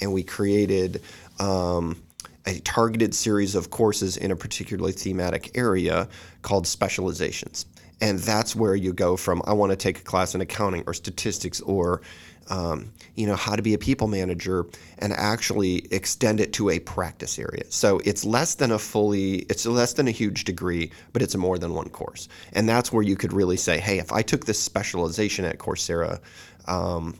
And 0.00 0.12
we 0.12 0.24
created 0.24 1.00
um, 1.38 2.02
a 2.44 2.58
targeted 2.60 3.14
series 3.14 3.54
of 3.54 3.70
courses 3.70 4.16
in 4.16 4.32
a 4.32 4.36
particularly 4.36 4.92
thematic 4.92 5.56
area 5.56 6.08
called 6.42 6.66
specializations. 6.66 7.66
And 8.00 8.18
that's 8.18 8.56
where 8.56 8.74
you 8.74 8.92
go 8.92 9.16
from 9.16 9.42
I 9.44 9.52
want 9.52 9.70
to 9.70 9.76
take 9.76 10.00
a 10.00 10.02
class 10.02 10.34
in 10.34 10.40
accounting 10.40 10.82
or 10.88 10.94
statistics 10.94 11.60
or 11.60 12.02
um, 12.48 12.92
you 13.14 13.26
know 13.26 13.36
how 13.36 13.56
to 13.56 13.62
be 13.62 13.74
a 13.74 13.78
people 13.78 14.08
manager 14.08 14.66
and 14.98 15.12
actually 15.12 15.86
extend 15.90 16.40
it 16.40 16.52
to 16.54 16.70
a 16.70 16.78
practice 16.80 17.38
area. 17.38 17.64
So 17.68 18.00
it's 18.04 18.24
less 18.24 18.54
than 18.54 18.70
a 18.70 18.78
fully 18.78 19.40
it's 19.50 19.66
less 19.66 19.92
than 19.94 20.08
a 20.08 20.10
huge 20.10 20.44
degree 20.44 20.90
but 21.12 21.22
it's 21.22 21.36
more 21.36 21.58
than 21.58 21.74
one 21.74 21.88
course. 21.88 22.28
And 22.52 22.68
that's 22.68 22.92
where 22.92 23.02
you 23.02 23.16
could 23.16 23.32
really 23.32 23.56
say 23.56 23.78
hey 23.78 23.98
if 23.98 24.12
i 24.12 24.22
took 24.22 24.46
this 24.46 24.60
specialization 24.60 25.44
at 25.44 25.58
coursera 25.58 26.20
um, 26.66 27.18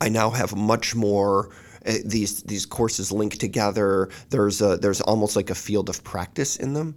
i 0.00 0.08
now 0.08 0.30
have 0.30 0.56
much 0.56 0.94
more 0.94 1.50
uh, 1.86 1.94
these 2.04 2.42
these 2.42 2.66
courses 2.66 3.12
linked 3.12 3.38
together. 3.38 4.08
There's 4.30 4.60
a 4.60 4.76
there's 4.76 5.00
almost 5.00 5.36
like 5.36 5.50
a 5.50 5.54
field 5.54 5.88
of 5.88 6.02
practice 6.02 6.56
in 6.56 6.74
them 6.74 6.96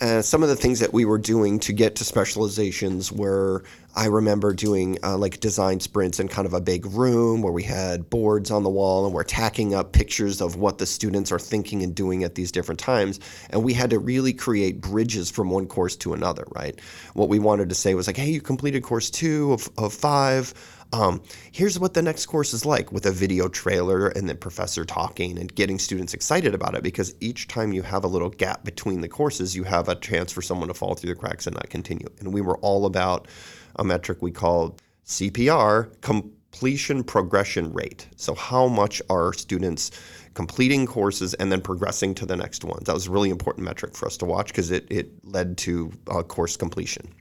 uh, 0.00 0.20
some 0.20 0.42
of 0.42 0.48
the 0.48 0.56
things 0.56 0.80
that 0.80 0.92
we 0.92 1.04
were 1.04 1.18
doing 1.18 1.58
to 1.60 1.72
get 1.72 1.96
to 1.96 2.04
specializations 2.04 3.10
were 3.10 3.64
I 3.98 4.08
remember 4.08 4.52
doing 4.52 4.98
uh, 5.02 5.16
like 5.16 5.40
design 5.40 5.80
sprints 5.80 6.20
in 6.20 6.28
kind 6.28 6.44
of 6.44 6.52
a 6.52 6.60
big 6.60 6.84
room 6.84 7.40
where 7.40 7.52
we 7.52 7.62
had 7.62 8.10
boards 8.10 8.50
on 8.50 8.62
the 8.62 8.68
wall 8.68 9.06
and 9.06 9.14
we're 9.14 9.24
tacking 9.24 9.74
up 9.74 9.92
pictures 9.92 10.42
of 10.42 10.56
what 10.56 10.76
the 10.76 10.84
students 10.84 11.32
are 11.32 11.38
thinking 11.38 11.82
and 11.82 11.94
doing 11.94 12.22
at 12.22 12.34
these 12.34 12.52
different 12.52 12.78
times. 12.78 13.20
And 13.48 13.64
we 13.64 13.72
had 13.72 13.88
to 13.90 13.98
really 13.98 14.34
create 14.34 14.82
bridges 14.82 15.30
from 15.30 15.48
one 15.48 15.66
course 15.66 15.96
to 15.96 16.12
another, 16.12 16.44
right? 16.54 16.78
What 17.14 17.30
we 17.30 17.38
wanted 17.38 17.70
to 17.70 17.74
say 17.74 17.94
was 17.94 18.06
like, 18.06 18.18
hey, 18.18 18.28
you 18.30 18.42
completed 18.42 18.82
course 18.82 19.08
two 19.08 19.54
of, 19.54 19.70
of 19.78 19.94
five. 19.94 20.52
Um, 20.92 21.22
here's 21.52 21.78
what 21.78 21.94
the 21.94 22.02
next 22.02 22.26
course 22.26 22.54
is 22.54 22.64
like 22.64 22.92
with 22.92 23.06
a 23.06 23.12
video 23.12 23.48
trailer 23.48 24.08
and 24.08 24.28
the 24.28 24.34
professor 24.34 24.84
talking 24.84 25.38
and 25.38 25.52
getting 25.54 25.78
students 25.78 26.14
excited 26.14 26.54
about 26.54 26.74
it 26.74 26.82
because 26.82 27.14
each 27.20 27.48
time 27.48 27.72
you 27.72 27.82
have 27.82 28.04
a 28.04 28.08
little 28.08 28.30
gap 28.30 28.64
between 28.64 29.00
the 29.00 29.08
courses, 29.08 29.56
you 29.56 29.64
have 29.64 29.88
a 29.88 29.96
chance 29.96 30.32
for 30.32 30.42
someone 30.42 30.68
to 30.68 30.74
fall 30.74 30.94
through 30.94 31.10
the 31.10 31.20
cracks 31.20 31.46
and 31.46 31.54
not 31.54 31.68
continue. 31.70 32.08
And 32.20 32.32
we 32.32 32.40
were 32.40 32.58
all 32.58 32.86
about 32.86 33.28
a 33.76 33.84
metric 33.84 34.18
we 34.22 34.30
called 34.30 34.80
CPR, 35.06 36.00
completion 36.00 37.04
progression 37.04 37.72
rate. 37.72 38.08
So, 38.16 38.34
how 38.34 38.68
much 38.68 39.02
are 39.10 39.32
students 39.32 39.90
completing 40.34 40.86
courses 40.86 41.34
and 41.34 41.50
then 41.50 41.60
progressing 41.60 42.14
to 42.16 42.26
the 42.26 42.36
next 42.36 42.64
ones? 42.64 42.86
That 42.86 42.94
was 42.94 43.06
a 43.06 43.10
really 43.10 43.30
important 43.30 43.64
metric 43.64 43.94
for 43.94 44.06
us 44.06 44.16
to 44.18 44.24
watch 44.24 44.48
because 44.48 44.70
it, 44.70 44.86
it 44.90 45.10
led 45.24 45.58
to 45.58 45.92
uh, 46.08 46.22
course 46.22 46.56
completion. 46.56 47.12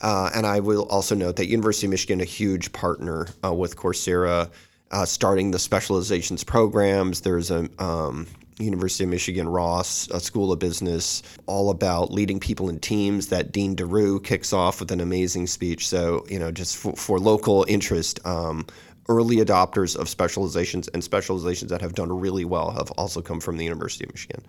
Uh, 0.00 0.30
and 0.34 0.46
I 0.46 0.60
will 0.60 0.84
also 0.88 1.14
note 1.14 1.36
that 1.36 1.46
University 1.46 1.86
of 1.86 1.90
Michigan, 1.90 2.20
a 2.20 2.24
huge 2.24 2.72
partner 2.72 3.28
uh, 3.44 3.52
with 3.52 3.76
Coursera, 3.76 4.50
uh, 4.90 5.04
starting 5.04 5.50
the 5.50 5.58
specializations 5.58 6.44
programs. 6.44 7.22
There's 7.22 7.50
a 7.50 7.68
um, 7.82 8.26
University 8.58 9.04
of 9.04 9.10
Michigan 9.10 9.48
Ross 9.48 10.08
a 10.08 10.20
School 10.20 10.52
of 10.52 10.58
Business, 10.58 11.22
all 11.46 11.70
about 11.70 12.12
leading 12.12 12.40
people 12.40 12.68
in 12.68 12.78
teams. 12.78 13.28
That 13.28 13.52
Dean 13.52 13.74
DeRue 13.74 14.22
kicks 14.22 14.52
off 14.52 14.80
with 14.80 14.90
an 14.90 15.00
amazing 15.00 15.46
speech. 15.46 15.88
So 15.88 16.24
you 16.28 16.38
know, 16.38 16.50
just 16.50 16.76
for, 16.76 16.94
for 16.94 17.18
local 17.18 17.64
interest. 17.68 18.24
Um, 18.26 18.66
early 19.08 19.36
adopters 19.36 19.96
of 19.96 20.08
specializations 20.08 20.88
and 20.88 21.04
specializations 21.04 21.70
that 21.70 21.80
have 21.80 21.94
done 21.94 22.10
really 22.10 22.44
well 22.44 22.72
have 22.72 22.90
also 22.98 23.22
come 23.22 23.38
from 23.38 23.56
the 23.56 23.62
University 23.62 24.04
of 24.04 24.12
Michigan. 24.12 24.44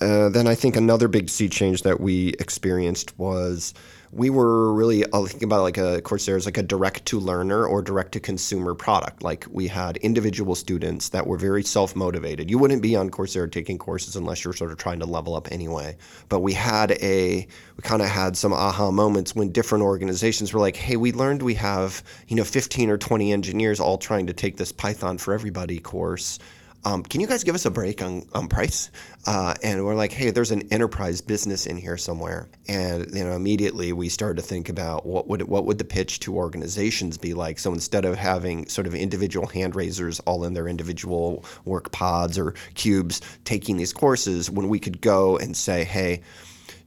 Uh, 0.00 0.28
then 0.30 0.48
I 0.48 0.56
think 0.56 0.74
another 0.74 1.06
big 1.06 1.28
sea 1.28 1.48
change 1.48 1.82
that 1.82 2.00
we 2.00 2.30
experienced 2.40 3.16
was 3.18 3.72
we 4.14 4.30
were 4.30 4.72
really 4.72 5.04
uh, 5.04 5.08
I'll 5.12 5.26
think 5.26 5.42
about 5.42 5.62
like 5.62 5.76
a 5.76 6.00
Coursera 6.02 6.36
as 6.36 6.46
like 6.46 6.56
a 6.56 6.62
direct 6.62 7.04
to 7.06 7.18
learner 7.18 7.66
or 7.66 7.82
direct 7.82 8.12
to 8.12 8.20
consumer 8.20 8.74
product. 8.74 9.22
Like 9.22 9.46
we 9.50 9.66
had 9.66 9.96
individual 9.98 10.54
students 10.54 11.08
that 11.10 11.26
were 11.26 11.36
very 11.36 11.62
self 11.62 11.96
motivated. 11.96 12.50
You 12.50 12.58
wouldn't 12.58 12.82
be 12.82 12.96
on 12.96 13.10
Coursera 13.10 13.50
taking 13.50 13.78
courses 13.78 14.16
unless 14.16 14.44
you're 14.44 14.54
sort 14.54 14.70
of 14.70 14.78
trying 14.78 15.00
to 15.00 15.06
level 15.06 15.34
up 15.34 15.50
anyway. 15.50 15.96
But 16.28 16.40
we 16.40 16.52
had 16.52 16.92
a 16.92 17.46
we 17.76 17.82
kind 17.82 18.02
of 18.02 18.08
had 18.08 18.36
some 18.36 18.52
aha 18.52 18.90
moments 18.90 19.34
when 19.34 19.50
different 19.50 19.82
organizations 19.82 20.52
were 20.52 20.60
like, 20.60 20.76
"Hey, 20.76 20.96
we 20.96 21.12
learned 21.12 21.42
we 21.42 21.54
have 21.54 22.02
you 22.28 22.36
know 22.36 22.44
15 22.44 22.90
or 22.90 22.98
20 22.98 23.32
engineers 23.32 23.80
all 23.80 23.98
trying 23.98 24.26
to 24.26 24.32
take 24.32 24.56
this 24.56 24.72
Python 24.72 25.18
for 25.18 25.34
everybody 25.34 25.78
course." 25.78 26.38
Um, 26.84 27.02
can 27.02 27.20
you 27.20 27.26
guys 27.26 27.44
give 27.44 27.54
us 27.54 27.64
a 27.64 27.70
break 27.70 28.02
on, 28.02 28.26
on 28.34 28.48
price? 28.48 28.90
Uh, 29.26 29.54
and 29.62 29.84
we're 29.84 29.94
like, 29.94 30.12
hey, 30.12 30.30
there's 30.30 30.50
an 30.50 30.62
enterprise 30.70 31.20
business 31.20 31.66
in 31.66 31.76
here 31.76 31.96
somewhere. 31.96 32.48
And 32.68 33.06
you 33.14 33.24
know, 33.24 33.32
immediately 33.32 33.92
we 33.92 34.08
started 34.08 34.40
to 34.42 34.46
think 34.46 34.68
about 34.68 35.06
what 35.06 35.26
would 35.28 35.42
what 35.42 35.64
would 35.64 35.78
the 35.78 35.84
pitch 35.84 36.20
to 36.20 36.36
organizations 36.36 37.16
be 37.16 37.32
like. 37.32 37.58
So 37.58 37.72
instead 37.72 38.04
of 38.04 38.16
having 38.16 38.68
sort 38.68 38.86
of 38.86 38.94
individual 38.94 39.46
hand 39.46 39.74
raisers 39.74 40.20
all 40.20 40.44
in 40.44 40.52
their 40.52 40.68
individual 40.68 41.44
work 41.64 41.90
pods 41.92 42.38
or 42.38 42.52
cubes 42.74 43.20
taking 43.44 43.76
these 43.76 43.92
courses, 43.92 44.50
when 44.50 44.68
we 44.68 44.78
could 44.78 45.00
go 45.00 45.38
and 45.38 45.56
say, 45.56 45.84
hey, 45.84 46.22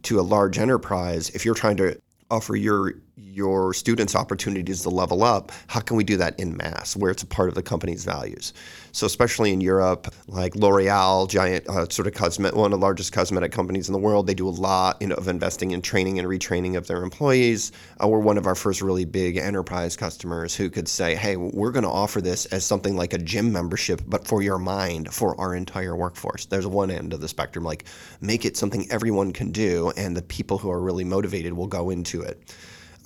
to 0.04 0.20
a 0.20 0.22
large 0.22 0.60
enterprise, 0.60 1.30
if 1.32 1.44
you're 1.44 1.56
trying 1.56 1.77
to 1.77 2.00
offer 2.30 2.56
your 2.56 2.94
your 3.18 3.74
students 3.74 4.16
opportunities 4.16 4.84
to 4.84 4.90
level 4.90 5.24
up, 5.24 5.52
how 5.68 5.80
can 5.80 5.98
we 5.98 6.04
do 6.04 6.18
that 6.18 6.40
in 6.40 6.56
mass 6.56 6.96
where 6.96 7.10
it's 7.10 7.24
a 7.24 7.28
part 7.28 7.50
of 7.50 7.56
the 7.56 7.64
company's 7.64 8.06
values? 8.06 8.54
So, 8.92 9.06
especially 9.06 9.52
in 9.52 9.62
Europe, 9.62 10.14
like 10.28 10.56
L'Oreal, 10.56 11.28
giant 11.28 11.68
uh, 11.68 11.88
sort 11.90 12.08
of 12.08 12.14
cosmetic, 12.14 12.56
one 12.56 12.72
of 12.72 12.80
the 12.80 12.84
largest 12.84 13.12
cosmetic 13.12 13.52
companies 13.52 13.90
in 13.90 13.94
the 13.94 14.00
world, 14.00 14.28
they 14.28 14.34
do 14.34 14.48
a 14.48 14.50
lot 14.50 14.98
you 15.02 15.08
know, 15.08 15.16
of 15.16 15.28
investing 15.28 15.72
in 15.72 15.82
training 15.82 16.20
and 16.20 16.28
retraining 16.28 16.78
of 16.78 16.88
their 16.88 17.04
employees. 17.04 17.72
Uh, 18.02 18.08
we're 18.08 18.20
one 18.20 18.38
of 18.38 18.46
our 18.46 18.56
first 18.56 18.82
really 18.82 19.06
big 19.06 19.38
enterprise 19.38 19.96
customers 19.96 20.56
who 20.56 20.70
could 20.70 20.88
say, 20.88 21.16
hey, 21.16 21.38
we're 21.38 21.72
going 21.72 21.84
to 21.84 21.90
offer 21.90 22.22
this 22.22 22.46
as 22.48 22.66
something 22.66 22.96
like 22.96 23.14
a 23.14 23.18
gym 23.18 23.52
membership, 23.52 24.02
but 24.08 24.28
for 24.28 24.42
your 24.42 24.58
mind, 24.58 25.14
for 25.14 25.40
our 25.40 25.56
entire 25.56 25.96
workforce. 25.96 26.46
There's 26.46 26.68
one 26.68 26.92
end 26.92 27.14
of 27.14 27.22
the 27.22 27.28
spectrum, 27.28 27.64
like 27.64 27.86
make 28.22 28.46
it 28.46 28.58
something 28.58 28.88
everyone 28.92 29.34
can 29.34 29.52
do, 29.52 29.92
and 29.98 30.16
the 30.16 30.22
people 30.22 30.58
who 30.58 30.72
are 30.72 30.82
really 30.82 31.04
motivated 31.04 31.54
will 31.54 31.68
go 31.68 31.90
into 31.90 32.22
it. 32.22 32.56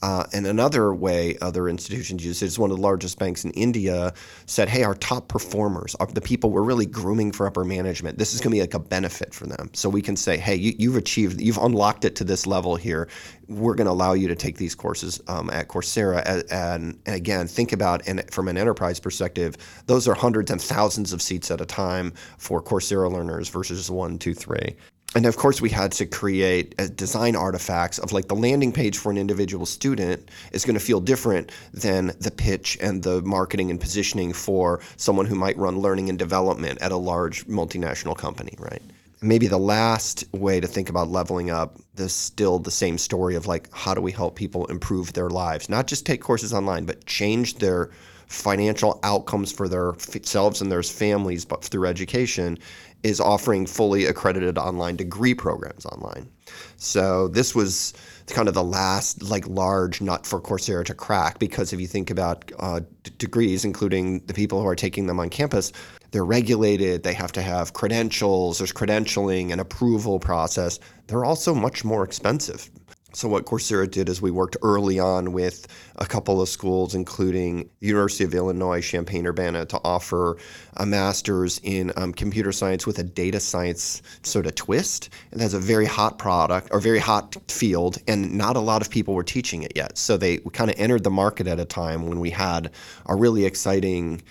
Uh, 0.01 0.23
and 0.33 0.47
another 0.47 0.93
way 0.93 1.37
other 1.41 1.69
institutions 1.69 2.25
use 2.25 2.41
it 2.41 2.47
is 2.47 2.57
one 2.57 2.71
of 2.71 2.77
the 2.77 2.81
largest 2.81 3.19
banks 3.19 3.45
in 3.45 3.51
India 3.51 4.13
said, 4.45 4.67
hey, 4.67 4.83
our 4.83 4.95
top 4.95 5.27
performers, 5.27 5.95
are 5.99 6.07
the 6.07 6.21
people 6.21 6.49
we're 6.49 6.63
really 6.63 6.85
grooming 6.85 7.31
for 7.31 7.45
upper 7.45 7.63
management, 7.63 8.17
this 8.17 8.33
is 8.33 8.41
going 8.41 8.51
to 8.51 8.55
be 8.55 8.61
like 8.61 8.73
a 8.73 8.79
benefit 8.79 9.33
for 9.33 9.45
them. 9.45 9.69
So 9.73 9.89
we 9.89 10.01
can 10.01 10.15
say, 10.15 10.37
hey, 10.37 10.55
you, 10.55 10.91
have 10.91 10.97
achieved, 10.97 11.39
you've 11.39 11.57
unlocked 11.57 12.05
it 12.05 12.15
to 12.17 12.23
this 12.23 12.47
level 12.47 12.75
here. 12.75 13.07
We're 13.47 13.75
going 13.75 13.85
to 13.85 13.91
allow 13.91 14.13
you 14.13 14.27
to 14.27 14.35
take 14.35 14.57
these 14.57 14.73
courses 14.73 15.21
um, 15.27 15.49
at 15.49 15.67
Coursera. 15.67 16.23
And, 16.25 16.43
and, 16.51 16.99
and, 17.05 17.15
again, 17.15 17.47
think 17.47 17.73
about, 17.73 18.07
and 18.07 18.23
from 18.31 18.47
an 18.47 18.57
enterprise 18.57 18.99
perspective, 18.99 19.55
those 19.85 20.07
are 20.07 20.15
hundreds 20.15 20.51
and 20.51 20.61
thousands 20.61 21.13
of 21.13 21.21
seats 21.21 21.51
at 21.51 21.61
a 21.61 21.65
time 21.65 22.13
for 22.37 22.61
Coursera 22.61 23.11
learners 23.11 23.49
versus 23.49 23.91
one, 23.91 24.17
two, 24.17 24.33
three 24.33 24.75
and 25.15 25.25
of 25.25 25.37
course 25.37 25.61
we 25.61 25.69
had 25.69 25.91
to 25.91 26.05
create 26.05 26.73
uh, 26.79 26.87
design 26.95 27.35
artifacts 27.35 27.99
of 27.99 28.11
like 28.11 28.27
the 28.27 28.35
landing 28.35 28.71
page 28.71 28.97
for 28.97 29.11
an 29.11 29.17
individual 29.17 29.65
student 29.65 30.29
is 30.51 30.65
going 30.65 30.77
to 30.77 30.83
feel 30.83 31.01
different 31.01 31.51
than 31.73 32.13
the 32.19 32.31
pitch 32.31 32.77
and 32.81 33.03
the 33.03 33.21
marketing 33.23 33.69
and 33.69 33.79
positioning 33.79 34.31
for 34.33 34.79
someone 34.97 35.25
who 35.25 35.35
might 35.35 35.57
run 35.57 35.79
learning 35.79 36.09
and 36.09 36.17
development 36.17 36.81
at 36.81 36.91
a 36.91 36.97
large 36.97 37.45
multinational 37.47 38.17
company 38.17 38.55
right? 38.59 38.81
Maybe 39.23 39.45
the 39.45 39.59
last 39.59 40.23
way 40.33 40.59
to 40.59 40.65
think 40.65 40.89
about 40.89 41.09
leveling 41.09 41.51
up 41.51 41.77
is 41.97 42.13
still 42.13 42.57
the 42.57 42.71
same 42.71 42.97
story 42.97 43.35
of 43.35 43.45
like 43.47 43.71
how 43.73 43.93
do 43.93 44.01
we 44.01 44.11
help 44.11 44.35
people 44.35 44.65
improve 44.67 45.13
their 45.13 45.29
lives? 45.29 45.69
Not 45.69 45.87
just 45.87 46.05
take 46.05 46.21
courses 46.21 46.53
online 46.53 46.85
but 46.85 47.05
change 47.05 47.55
their 47.55 47.91
financial 48.27 48.97
outcomes 49.03 49.51
for 49.51 49.67
themselves 49.67 50.61
and 50.61 50.71
their 50.71 50.81
families 50.81 51.43
but 51.43 51.65
through 51.65 51.85
education 51.85 52.57
is 53.03 53.19
offering 53.19 53.65
fully 53.65 54.05
accredited 54.05 54.57
online 54.57 54.95
degree 54.95 55.33
programs 55.33 55.85
online. 55.85 56.29
So 56.77 57.27
this 57.27 57.55
was 57.55 57.93
kind 58.27 58.47
of 58.47 58.53
the 58.53 58.63
last 58.63 59.21
like 59.23 59.47
large 59.47 60.01
nut 60.01 60.25
for 60.25 60.39
Coursera 60.39 60.85
to 60.85 60.93
crack 60.93 61.39
because 61.39 61.73
if 61.73 61.81
you 61.81 61.87
think 61.87 62.09
about 62.09 62.51
uh, 62.59 62.81
d- 63.03 63.11
degrees, 63.17 63.65
including 63.65 64.19
the 64.25 64.33
people 64.33 64.61
who 64.61 64.67
are 64.67 64.75
taking 64.75 65.07
them 65.07 65.19
on 65.19 65.29
campus, 65.29 65.71
they're 66.11 66.25
regulated. 66.25 67.03
They 67.03 67.13
have 67.13 67.31
to 67.33 67.41
have 67.41 67.73
credentials. 67.73 68.57
There's 68.57 68.73
credentialing 68.73 69.51
and 69.51 69.61
approval 69.61 70.19
process. 70.19 70.79
They're 71.07 71.25
also 71.25 71.53
much 71.53 71.83
more 71.83 72.03
expensive. 72.03 72.69
So 73.13 73.27
what 73.27 73.45
Coursera 73.45 73.89
did 73.89 74.07
is 74.07 74.21
we 74.21 74.31
worked 74.31 74.55
early 74.61 74.97
on 74.97 75.33
with 75.33 75.67
a 75.97 76.05
couple 76.05 76.41
of 76.41 76.47
schools, 76.47 76.95
including 76.95 77.69
University 77.81 78.23
of 78.23 78.33
Illinois 78.33 78.81
Champaign-Urbana, 78.81 79.65
to 79.65 79.81
offer 79.83 80.37
a 80.77 80.85
master's 80.85 81.59
in 81.63 81.91
um, 81.97 82.13
computer 82.13 82.53
science 82.53 82.87
with 82.87 82.99
a 82.99 83.03
data 83.03 83.39
science 83.39 84.01
sort 84.23 84.45
of 84.45 84.55
twist. 84.55 85.09
And 85.31 85.41
that's 85.41 85.53
a 85.53 85.59
very 85.59 85.85
hot 85.85 86.19
product 86.19 86.69
or 86.71 86.79
very 86.79 86.99
hot 86.99 87.35
field, 87.49 87.97
and 88.07 88.33
not 88.37 88.55
a 88.55 88.61
lot 88.61 88.81
of 88.81 88.89
people 88.89 89.13
were 89.13 89.23
teaching 89.23 89.63
it 89.63 89.73
yet. 89.75 89.97
So 89.97 90.15
they 90.15 90.37
kind 90.53 90.71
of 90.71 90.79
entered 90.79 91.03
the 91.03 91.09
market 91.09 91.47
at 91.47 91.59
a 91.59 91.65
time 91.65 92.07
when 92.07 92.21
we 92.21 92.29
had 92.29 92.71
a 93.07 93.15
really 93.15 93.45
exciting 93.45 94.21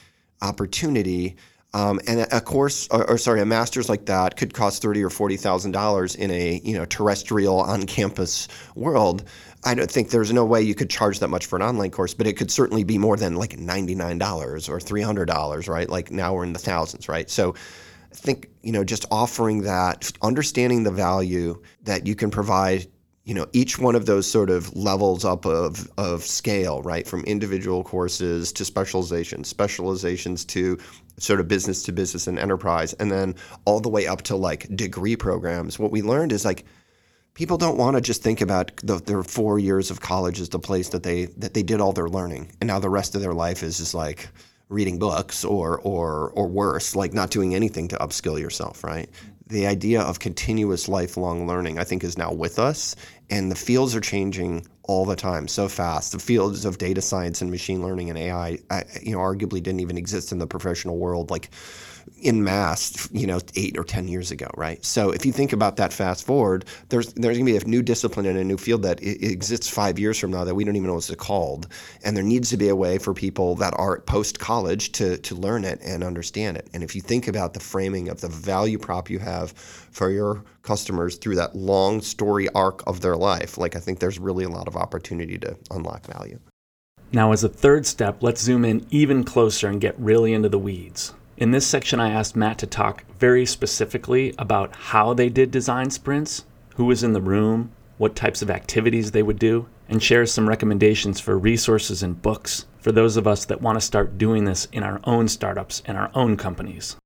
opportunity 0.41 1.37
um, 1.73 2.01
and 2.07 2.27
a 2.33 2.41
course, 2.41 2.89
or, 2.91 3.09
or, 3.09 3.19
sorry, 3.19 3.41
a 3.41 3.47
master's 3.47 3.89
like 3.89 4.07
that 4.07 4.37
could 4.37 4.53
cost 4.55 4.83
thirty 4.83 5.03
or 5.05 5.11
forty 5.11 5.37
thousand 5.37 5.71
dollars 5.71 6.17
in 6.17 6.31
a 6.31 6.61
you 6.65 6.77
know 6.77 6.85
terrestrial 6.85 7.61
on-campus 7.61 8.49
world. 8.75 9.25
I 9.65 9.75
don't 9.75 9.91
think 9.91 10.11
there's 10.11 10.33
no 10.33 10.45
way 10.45 10.63
you 10.63 10.75
could 10.75 10.91
charge 10.91 11.21
that 11.21 11.29
much 11.29 11.47
for 11.47 11.57
an 11.57 11.63
online 11.63 11.91
course, 11.91 12.15
but 12.15 12.27
it 12.27 12.37
could 12.37 12.51
certainly 12.51 12.83
be 12.83 12.99
more 12.99 13.17
than 13.17 13.37
like 13.37 13.57
ninety-nine 13.59 14.19
dollars 14.19 14.69
or 14.69 14.81
three 14.81 15.03
hundred 15.03 15.27
dollars, 15.27 15.69
right? 15.69 15.89
Like 15.89 16.11
now 16.11 16.35
we're 16.35 16.45
in 16.45 16.55
the 16.55 16.59
thousands, 16.59 17.09
right? 17.09 17.31
So 17.31 17.55
I 18.11 18.15
think 18.17 18.49
you 18.63 18.73
know 18.73 18.83
just 18.83 19.07
offering 19.13 19.63
that, 19.63 20.11
understanding 20.23 20.83
the 20.83 20.91
value 20.91 21.63
that 21.85 22.07
you 22.07 22.17
can 22.17 22.31
provide 22.31 22.87
you 23.31 23.37
know 23.37 23.47
each 23.53 23.79
one 23.79 23.95
of 23.95 24.07
those 24.07 24.27
sort 24.27 24.51
of 24.51 24.75
levels 24.75 25.25
up 25.25 25.47
of, 25.47 25.89
of 25.97 26.25
scale 26.25 26.83
right? 26.83 27.07
From 27.07 27.23
individual 27.27 27.85
courses 27.85 28.53
to 28.55 28.65
specialization 28.65 29.45
specializations 29.45 30.45
to 30.47 30.77
sort 31.17 31.39
of 31.39 31.47
business 31.47 31.85
to 31.85 31.93
business 31.93 32.27
and 32.27 32.41
enterprise 32.41 32.93
and 32.95 33.13
then 33.13 33.37
all 33.67 33.79
the 33.79 33.89
way 33.89 34.09
up 34.09 34.23
to 34.23 34.35
like 34.35 34.75
degree 34.75 35.15
programs. 35.15 35.79
What 35.79 35.93
we 35.93 36.03
learned 36.03 36.33
is 36.33 36.45
like 36.45 36.65
people 37.35 37.57
don't 37.57 37.79
want 37.79 37.95
to 37.95 38.01
just 38.01 38.21
think 38.21 38.41
about 38.41 38.73
the, 38.83 38.97
their 38.97 39.23
four 39.23 39.61
years 39.61 39.93
of 39.93 40.01
college 40.01 40.41
as 40.41 40.49
the 40.49 40.59
place 40.59 40.89
that 40.89 41.05
they 41.05 41.27
that 41.37 41.55
they 41.55 41.63
did 41.63 41.81
all 41.81 41.93
their 41.93 42.09
learning 42.09 42.51
and 42.61 42.67
now 42.67 42.81
the 42.81 42.91
rest 42.91 43.15
of 43.15 43.21
their 43.23 43.35
life 43.35 43.63
is 43.63 43.79
just 43.79 43.95
like 43.95 44.29
reading 44.69 44.99
books 44.99 45.45
or 45.45 45.79
or 45.83 46.33
or 46.35 46.49
worse 46.49 46.97
like 46.97 47.15
not 47.15 47.31
doing 47.31 47.55
anything 47.55 47.87
to 47.87 47.97
upskill 47.99 48.41
yourself 48.41 48.83
right? 48.83 49.09
The 49.47 49.67
idea 49.67 50.01
of 50.03 50.21
continuous 50.21 50.89
lifelong 50.89 51.49
learning, 51.49 51.81
I 51.81 51.83
think, 51.83 52.05
is 52.05 52.17
now 52.17 52.33
with 52.33 52.61
us, 52.61 52.95
and 53.31 53.51
the 53.51 53.57
fields 53.57 53.95
are 53.95 54.01
changing 54.01 54.67
all 54.91 55.05
the 55.05 55.15
time 55.15 55.47
so 55.47 55.69
fast. 55.69 56.11
The 56.11 56.19
fields 56.19 56.65
of 56.65 56.77
data 56.79 57.01
science 57.01 57.41
and 57.41 57.49
machine 57.49 57.81
learning 57.81 58.11
and 58.11 58.19
AI, 58.19 58.59
you 59.01 59.13
know, 59.13 59.19
arguably 59.19 59.63
didn't 59.63 59.79
even 59.79 59.97
exist 59.97 60.33
in 60.33 60.39
the 60.39 60.49
professional 60.49 60.99
world 60.99 61.31
like 61.31 61.49
in 62.23 62.43
mass, 62.45 63.09
you 63.13 63.27
know, 63.27 63.41
eight 63.55 63.79
or 63.79 63.85
ten 63.85 64.09
years 64.09 64.31
ago, 64.31 64.49
right? 64.57 64.85
So 64.85 65.11
if 65.11 65.25
you 65.25 65.33
think 65.33 65.53
about 65.53 65.77
that 65.77 65.93
fast 65.93 66.27
forward, 66.27 66.65
there's 66.89 67.13
there's 67.15 67.37
going 67.39 67.47
to 67.47 67.53
be 67.53 67.57
a 67.57 67.69
new 67.69 67.83
discipline 67.83 68.27
and 68.27 68.39
a 68.39 68.45
new 68.45 68.57
field 68.57 68.83
that 68.83 69.03
exists 69.03 69.69
five 69.69 69.99
years 69.99 70.19
from 70.19 70.31
now 70.31 70.45
that 70.45 70.55
we 70.55 70.65
don't 70.65 70.77
even 70.77 70.89
know 70.89 70.95
what 70.95 71.09
it's 71.09 71.21
called, 71.21 71.69
and 72.05 72.17
there 72.17 72.25
needs 72.25 72.51
to 72.51 72.57
be 72.57 72.69
a 72.69 72.77
way 72.77 72.99
for 72.99 73.15
people 73.15 73.55
that 73.57 73.75
are 73.77 74.01
post 74.01 74.39
college 74.39 74.93
to 74.93 75.19
to 75.19 75.35
learn 75.35 75.65
it 75.65 75.81
and 75.83 76.05
understand 76.05 76.57
it. 76.57 76.69
And 76.75 76.83
if 76.83 76.95
you 76.95 77.01
think 77.01 77.29
about 77.29 77.55
the 77.55 77.61
framing 77.61 78.09
of 78.09 78.21
the 78.21 78.29
value 78.29 78.79
prop 78.79 79.09
you 79.09 79.19
have 79.19 79.53
for 79.53 80.11
your 80.11 80.45
customers 80.63 81.17
through 81.17 81.37
that 81.37 81.57
long 81.57 82.01
story 82.01 82.49
arc 82.55 82.87
of 82.87 83.01
their 83.01 83.17
life, 83.17 83.57
like 83.57 83.77
I 83.77 83.81
think 83.81 83.99
there's 83.99 84.19
really 84.19 84.45
a 84.45 84.51
lot 84.51 84.69
of 84.69 84.77
opportunity 84.81 85.39
to 85.39 85.57
unlock 85.71 86.07
value. 86.07 86.41
Now, 87.13 87.33
as 87.33 87.45
a 87.45 87.49
third 87.49 87.87
step, 87.87 88.23
let's 88.23 88.41
zoom 88.41 88.65
in 88.65 88.87
even 88.91 89.25
closer 89.25 89.69
and 89.69 89.81
get 89.81 89.99
really 89.99 90.33
into 90.33 90.49
the 90.49 90.59
weeds. 90.59 91.15
In 91.37 91.51
this 91.51 91.67
section, 91.67 91.99
I 91.99 92.11
asked 92.11 92.37
Matt 92.37 92.59
to 92.59 92.67
talk 92.67 93.05
very 93.19 93.47
specifically 93.47 94.35
about 94.39 94.75
how 94.75 95.15
they 95.15 95.29
did 95.29 95.51
design 95.51 95.91
sprints, 95.91 96.45
who 96.77 96.85
was 96.85 97.03
in 97.03 97.13
the 97.13 97.21
room, 97.21 97.73
what 97.99 98.15
types 98.15 98.43
of 98.43 98.51
activities 98.51 99.11
they 99.11 99.23
would 99.23 99.39
do, 99.39 99.67
and 99.89 100.03
share 100.03 100.25
some 100.25 100.49
recommendations 100.49 101.19
for 101.19 101.37
resources 101.37 102.03
and 102.03 102.23
books 102.23 102.67
for 102.79 102.93
those 102.93 103.17
of 103.17 103.27
us 103.27 103.45
that 103.45 103.61
want 103.61 103.77
to 103.77 103.81
start 103.81 104.19
doing 104.19 104.45
this 104.45 104.67
in 104.73 104.83
our 104.83 105.01
own 105.05 105.29
startups 105.29 105.83
and 105.87 105.99
our 105.99 106.11
own 106.15 106.37
companies. 106.37 106.97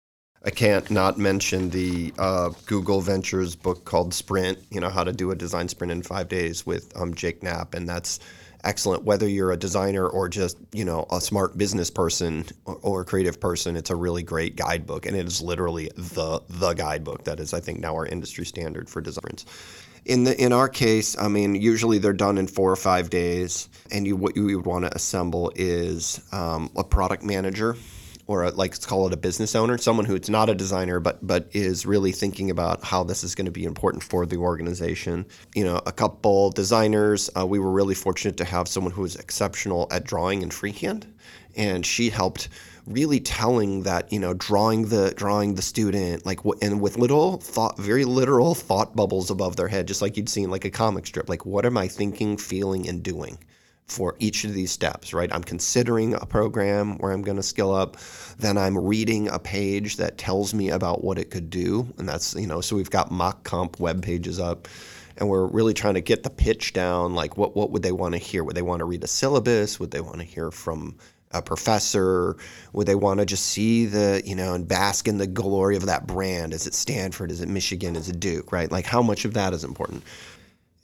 I 0.47 0.51
can't 0.51 0.91
not 0.91 1.17
mention 1.17 1.71
the 1.71 2.13
uh, 2.19 2.51
Google 2.67 3.01
Ventures 3.01 3.57
book 3.57 3.87
called 3.87 4.13
Sprint. 4.13 4.59
You 4.71 4.79
know 4.79 4.91
how 4.91 5.03
to 5.03 5.13
do 5.13 5.31
a 5.31 5.35
design 5.35 5.69
sprint 5.69 5.91
in 5.91 6.03
five 6.03 6.29
days 6.29 6.67
with 6.67 6.95
um, 7.01 7.15
Jake 7.15 7.43
Knapp, 7.43 7.73
and 7.73 7.89
that's 7.89 8.21
excellent. 8.63 9.05
Whether 9.05 9.27
you're 9.27 9.53
a 9.53 9.57
designer 9.57 10.07
or 10.07 10.29
just 10.29 10.59
you 10.73 10.85
know 10.85 11.07
a 11.11 11.19
smart 11.19 11.57
business 11.57 11.91
person 11.91 12.45
or, 12.67 12.79
or 12.83 13.01
a 13.01 13.05
creative 13.07 13.41
person, 13.41 13.75
it's 13.75 13.89
a 13.89 13.97
really 13.97 14.23
great 14.23 14.55
guidebook, 14.55 15.07
and 15.07 15.17
it 15.17 15.27
is 15.27 15.41
literally 15.41 15.91
the 15.97 16.43
the 16.51 16.75
guidebook 16.75 17.25
that 17.25 17.41
is, 17.41 17.55
I 17.55 17.61
think, 17.61 17.81
now 17.81 17.95
our 17.95 18.05
industry 18.05 18.45
standard 18.45 18.91
for 18.91 19.01
designs. 19.01 19.47
In 20.05 20.25
the 20.25 20.39
in 20.39 20.53
our 20.53 20.69
case, 20.69 21.17
I 21.19 21.29
mean, 21.29 21.55
usually 21.55 21.97
they're 21.97 22.13
done 22.13 22.37
in 22.37 22.49
four 22.49 22.71
or 22.71 22.77
five 22.77 23.09
days, 23.09 23.71
and 23.91 24.07
you 24.07 24.15
what 24.15 24.37
you 24.37 24.45
would 24.45 24.67
want 24.67 24.85
to 24.85 24.95
assemble 24.95 25.51
is 25.57 26.21
um, 26.33 26.71
a 26.77 26.85
product 26.85 27.23
manager 27.23 27.79
or 28.27 28.45
a, 28.45 28.51
like 28.51 28.73
let's 28.73 28.87
call 28.87 29.07
it 29.07 29.13
a 29.13 29.17
business 29.17 29.55
owner, 29.55 29.77
someone 29.79 30.07
who's 30.07 30.31
not 30.31 30.49
a 30.49 30.55
designer 30.55 31.01
but 31.01 31.25
but 31.27 31.49
is 31.53 31.87
really 31.87 32.13
thinking 32.13 32.51
about 32.51 32.85
how 32.85 33.05
this 33.05 33.25
is 33.25 33.35
going 33.35 33.45
to 33.47 33.51
be 33.51 33.65
important 33.65 34.03
for 34.03 34.27
the 34.27 34.37
organization. 34.37 35.27
You 35.55 35.65
know, 35.65 35.81
a 35.87 35.93
couple 35.93 36.51
designers. 36.51 37.31
Uh, 37.37 37.47
we 37.47 37.59
were 37.59 37.71
really 37.71 37.95
fortunate 37.95 38.37
to 38.39 38.45
have 38.45 38.69
someone 38.69 38.93
who 38.93 39.03
was 39.03 39.17
exceptional 39.17 39.87
at 39.91 40.05
drawing 40.05 40.43
in 40.43 40.51
freehand, 40.51 41.13
and 41.57 41.85
she 41.85 42.11
helped 42.11 42.49
really 42.87 43.21
telling 43.21 43.83
that 43.85 44.13
you 44.13 44.19
know 44.19 44.35
drawing 44.35 44.89
the 44.89 45.13
drawing 45.17 45.55
the 45.55 45.63
student 45.63 46.27
like 46.27 46.41
and 46.61 46.81
with 46.81 46.99
little 46.99 47.39
thought 47.39 47.79
very 47.79 48.05
literal 48.05 48.55
thought 48.55 48.95
bubbles 48.95 49.31
above 49.31 49.57
their 49.57 49.69
head 49.69 49.89
just 49.89 50.03
like 50.03 50.17
you'd 50.19 50.29
see 50.29 50.43
in 50.43 50.51
like 50.51 50.67
a 50.67 50.71
comic 50.71 51.07
strip 51.07 51.29
like 51.29 51.47
what 51.47 51.65
am 51.65 51.79
i 51.79 51.89
thinking 51.89 52.37
feeling 52.37 52.87
and 52.87 53.03
doing 53.03 53.39
for 53.87 54.17
each 54.19 54.45
of 54.45 54.55
these 54.55 54.73
steps, 54.73 55.13
right? 55.13 55.33
I'm 55.33 55.45
considering 55.45 56.15
a 56.15 56.27
program 56.27 56.97
where 56.99 57.13
I'm 57.13 57.23
going 57.23 57.37
to 57.37 57.43
skill 57.43 57.75
up. 57.75 57.99
Then 58.39 58.57
I'm 58.57 58.79
reading 58.79 59.29
a 59.29 59.39
page 59.39 59.97
that 59.97 60.17
tells 60.17 60.55
me 60.55 60.71
about 60.71 61.05
what 61.05 61.19
it 61.19 61.31
could 61.31 61.51
do. 61.51 61.93
And 61.99 62.09
that's, 62.09 62.35
you 62.35 62.47
know, 62.47 62.61
so 62.61 62.77
we've 62.77 62.91
got 62.91 63.11
mock 63.11 63.45
comp 63.45 63.79
web 63.79 64.03
pages 64.03 64.41
up 64.41 64.69
and 65.17 65.29
we're 65.29 65.47
really 65.47 65.75
trying 65.75 65.95
to 65.95 66.01
get 66.01 66.23
the 66.23 66.31
pitch 66.31 66.73
down. 66.73 67.15
Like, 67.15 67.37
what, 67.37 67.55
what 67.55 67.71
would 67.71 67.83
they 67.83 67.93
want 67.93 68.15
to 68.15 68.19
hear? 68.19 68.43
Would 68.43 68.57
they 68.57 68.63
want 68.63 68.81
to 68.81 68.85
read 68.85 69.05
a 69.05 69.09
syllabus? 69.09 69.79
Would 69.79 69.91
they 69.91 70.01
want 70.01 70.19
to 70.19 70.25
hear 70.25 70.51
from 70.51 70.97
a 71.31 71.43
professor? 71.43 72.37
Would 72.73 72.87
they 72.87 72.95
want 72.95 73.21
to 73.21 73.27
just 73.27 73.47
see 73.47 73.87
the, 73.87 74.23
you 74.25 74.35
know, 74.35 74.55
and 74.55 74.67
bask 74.67 75.07
in 75.07 75.19
the 75.19 75.27
glory 75.27 75.77
of 75.77 75.87
that 75.87 76.07
brand? 76.07 76.53
Is 76.53 76.67
it 76.67 76.75
Stanford? 76.75 77.31
Is 77.31 77.43
it 77.43 77.49
Michigan? 77.49 77.97
Is 77.97 78.09
it 78.09 78.19
Duke, 78.19 78.51
right? 78.51 78.71
Like, 78.71 78.87
how 78.87 79.03
much 79.03 79.25
of 79.25 79.35
that 79.35 79.53
is 79.53 79.63
important? 79.63 80.03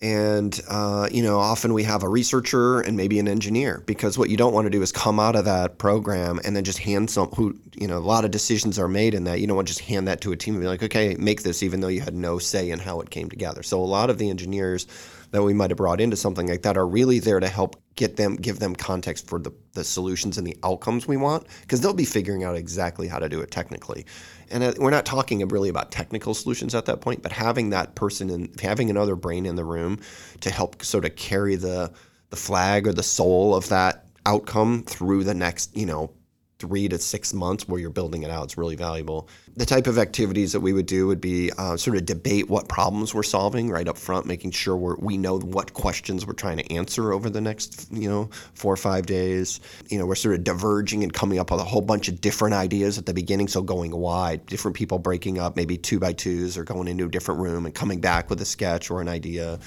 And 0.03 0.61
uh, 0.69 1.09
you 1.11 1.23
know 1.23 1.39
often 1.39 1.75
we 1.75 1.83
have 1.83 2.03
a 2.03 2.09
researcher 2.09 2.81
and 2.81 2.97
maybe 2.97 3.19
an 3.19 3.29
engineer 3.29 3.83
because 3.87 4.17
what 4.17 4.31
you 4.31 4.37
don't 4.37 4.55
want 4.55 4.65
to 4.65 4.71
do 4.71 4.81
is 4.81 4.93
come 4.93 5.21
out 5.21 5.37
of 5.37 5.45
that 5.45 5.79
program 5.79 6.41
and 6.45 6.57
then 6.57 6.65
just 6.65 6.79
hand 6.79 7.11
some 7.11 7.29
who 7.31 7.55
you 7.75 7.87
know 7.87 7.99
a 7.99 8.01
lot 8.01 8.25
of 8.25 8.31
decisions 8.31 8.79
are 8.79 8.89
made 8.89 9.15
in 9.15 9.25
that. 9.25 9.41
You 9.41 9.47
don't 9.47 9.57
want 9.57 9.69
to 9.69 9.75
just 9.75 9.87
hand 9.87 10.09
that 10.09 10.21
to 10.23 10.33
a 10.33 10.37
team 10.37 10.55
and 10.55 10.63
be 10.63 10.69
like 10.69 10.83
okay 10.83 11.15
make 11.19 11.43
this 11.43 11.63
even 11.63 11.81
though 11.81 11.89
you 11.89 12.01
had 12.01 12.15
no 12.15 12.39
say 12.39 12.71
in 12.71 12.79
how 12.79 13.01
it 13.01 13.11
came 13.11 13.29
together. 13.29 13.63
So 13.63 13.81
a 13.81 13.85
lot 13.85 14.11
of 14.11 14.19
the 14.19 14.31
engineers 14.31 14.87
that 15.31 15.43
we 15.43 15.55
might 15.55 15.71
have 15.71 15.77
brought 15.77 16.01
into 16.01 16.17
something 16.17 16.49
like 16.49 16.63
that 16.63 16.77
are 16.77 16.87
really 16.87 17.19
there 17.19 17.41
to 17.41 17.49
help 17.49 17.81
get 17.97 18.17
them 18.17 18.37
give 18.37 18.59
them 18.59 18.75
context 18.75 19.27
for 19.27 19.39
the, 19.39 19.53
the 19.75 19.85
solutions 19.85 20.39
and 20.39 20.47
the 20.47 20.57
outcomes 20.65 21.07
we 21.07 21.17
want 21.17 21.47
because 21.63 21.81
they'll 21.81 21.93
be 21.93 22.05
figuring 22.05 22.45
out 22.45 22.57
exactly 22.57 23.09
how 23.09 23.19
to 23.19 23.29
do 23.29 23.41
it 23.41 23.51
technically. 23.51 24.07
And 24.51 24.65
uh, 24.65 24.73
we're 24.79 24.91
not 24.91 25.07
talking 25.07 25.47
really 25.49 25.69
about 25.69 25.93
technical 25.93 26.35
solutions 26.35 26.75
at 26.75 26.87
that 26.87 27.01
point, 27.01 27.23
but 27.23 27.33
having 27.33 27.71
that 27.71 27.95
person 27.95 28.31
and 28.31 28.61
having 28.61 28.91
another 28.91 29.17
brain 29.17 29.47
in 29.47 29.57
the 29.57 29.65
room 29.65 30.01
to 30.41 30.51
help 30.51 30.83
sort 30.83 31.05
of 31.05 31.17
carry 31.17 31.57
the 31.57 31.93
the 32.31 32.37
flag 32.37 32.87
or 32.87 32.93
the 32.93 33.03
soul 33.03 33.55
of 33.55 33.69
that 33.69 34.07
outcome 34.25 34.85
through 34.85 35.25
the 35.25 35.35
next, 35.35 35.77
you 35.77 35.87
know, 35.87 36.13
three 36.61 36.87
to 36.89 36.99
six 36.99 37.33
months 37.33 37.67
where 37.67 37.81
you're 37.81 37.91
building 37.91 38.23
it 38.23 38.31
out 38.31 38.45
It's 38.45 38.59
really 38.59 38.77
valuable. 38.77 39.29
The 39.57 39.67
type 39.67 39.87
of 39.87 39.99
activities 39.99 40.53
that 40.53 40.61
we 40.61 40.73
would 40.73 40.87
do 40.87 41.07
would 41.07 41.21
be 41.21 41.51
uh, 41.59 41.77
sort 41.77 41.97
of 41.97 42.07
debate 42.07 42.49
what 42.49 42.69
problems 42.69 43.15
we're 43.15 43.23
solving 43.23 43.71
right 43.71 43.89
up 43.89 43.97
front, 43.97 44.27
making 44.27 44.53
sure 44.53 44.77
we 44.77 45.17
know 45.17 45.41
what 45.41 45.73
questions 45.73 46.27
we're 46.27 46.35
trying 46.35 46.59
to 46.59 46.73
answer 46.73 47.13
over 47.13 47.31
the 47.31 47.41
next, 47.41 47.91
you 47.91 48.09
know, 48.09 48.31
four 48.55 48.73
or 48.73 48.77
five 48.77 49.07
days. 49.07 49.61
You 49.89 49.99
know, 49.99 50.07
we're 50.07 50.15
sort 50.15 50.35
of 50.35 50.45
diverging 50.45 51.03
and 51.03 51.13
coming 51.13 51.39
up 51.39 51.51
with 51.51 51.61
a 51.61 51.65
whole 51.65 51.81
bunch 51.81 52.09
of 52.09 52.21
different 52.21 52.55
ideas 52.55 52.99
at 52.99 53.07
the 53.07 53.15
beginning, 53.15 53.49
so 53.49 53.63
going 53.63 53.91
wide, 53.91 54.45
different 54.47 54.77
people 54.77 54.99
breaking 54.99 55.39
up, 55.39 55.57
maybe 55.57 55.79
two 55.79 55.99
by 55.99 56.13
twos, 56.13 56.59
or 56.59 56.65
going 56.65 56.87
into 56.87 57.07
a 57.07 57.11
different 57.11 57.41
room 57.41 57.65
and 57.65 57.75
coming 57.75 58.01
back 58.01 58.29
with 58.29 58.41
a 58.43 58.45
sketch 58.47 58.91
or 58.91 59.01
an 59.01 59.09
idea 59.09 59.59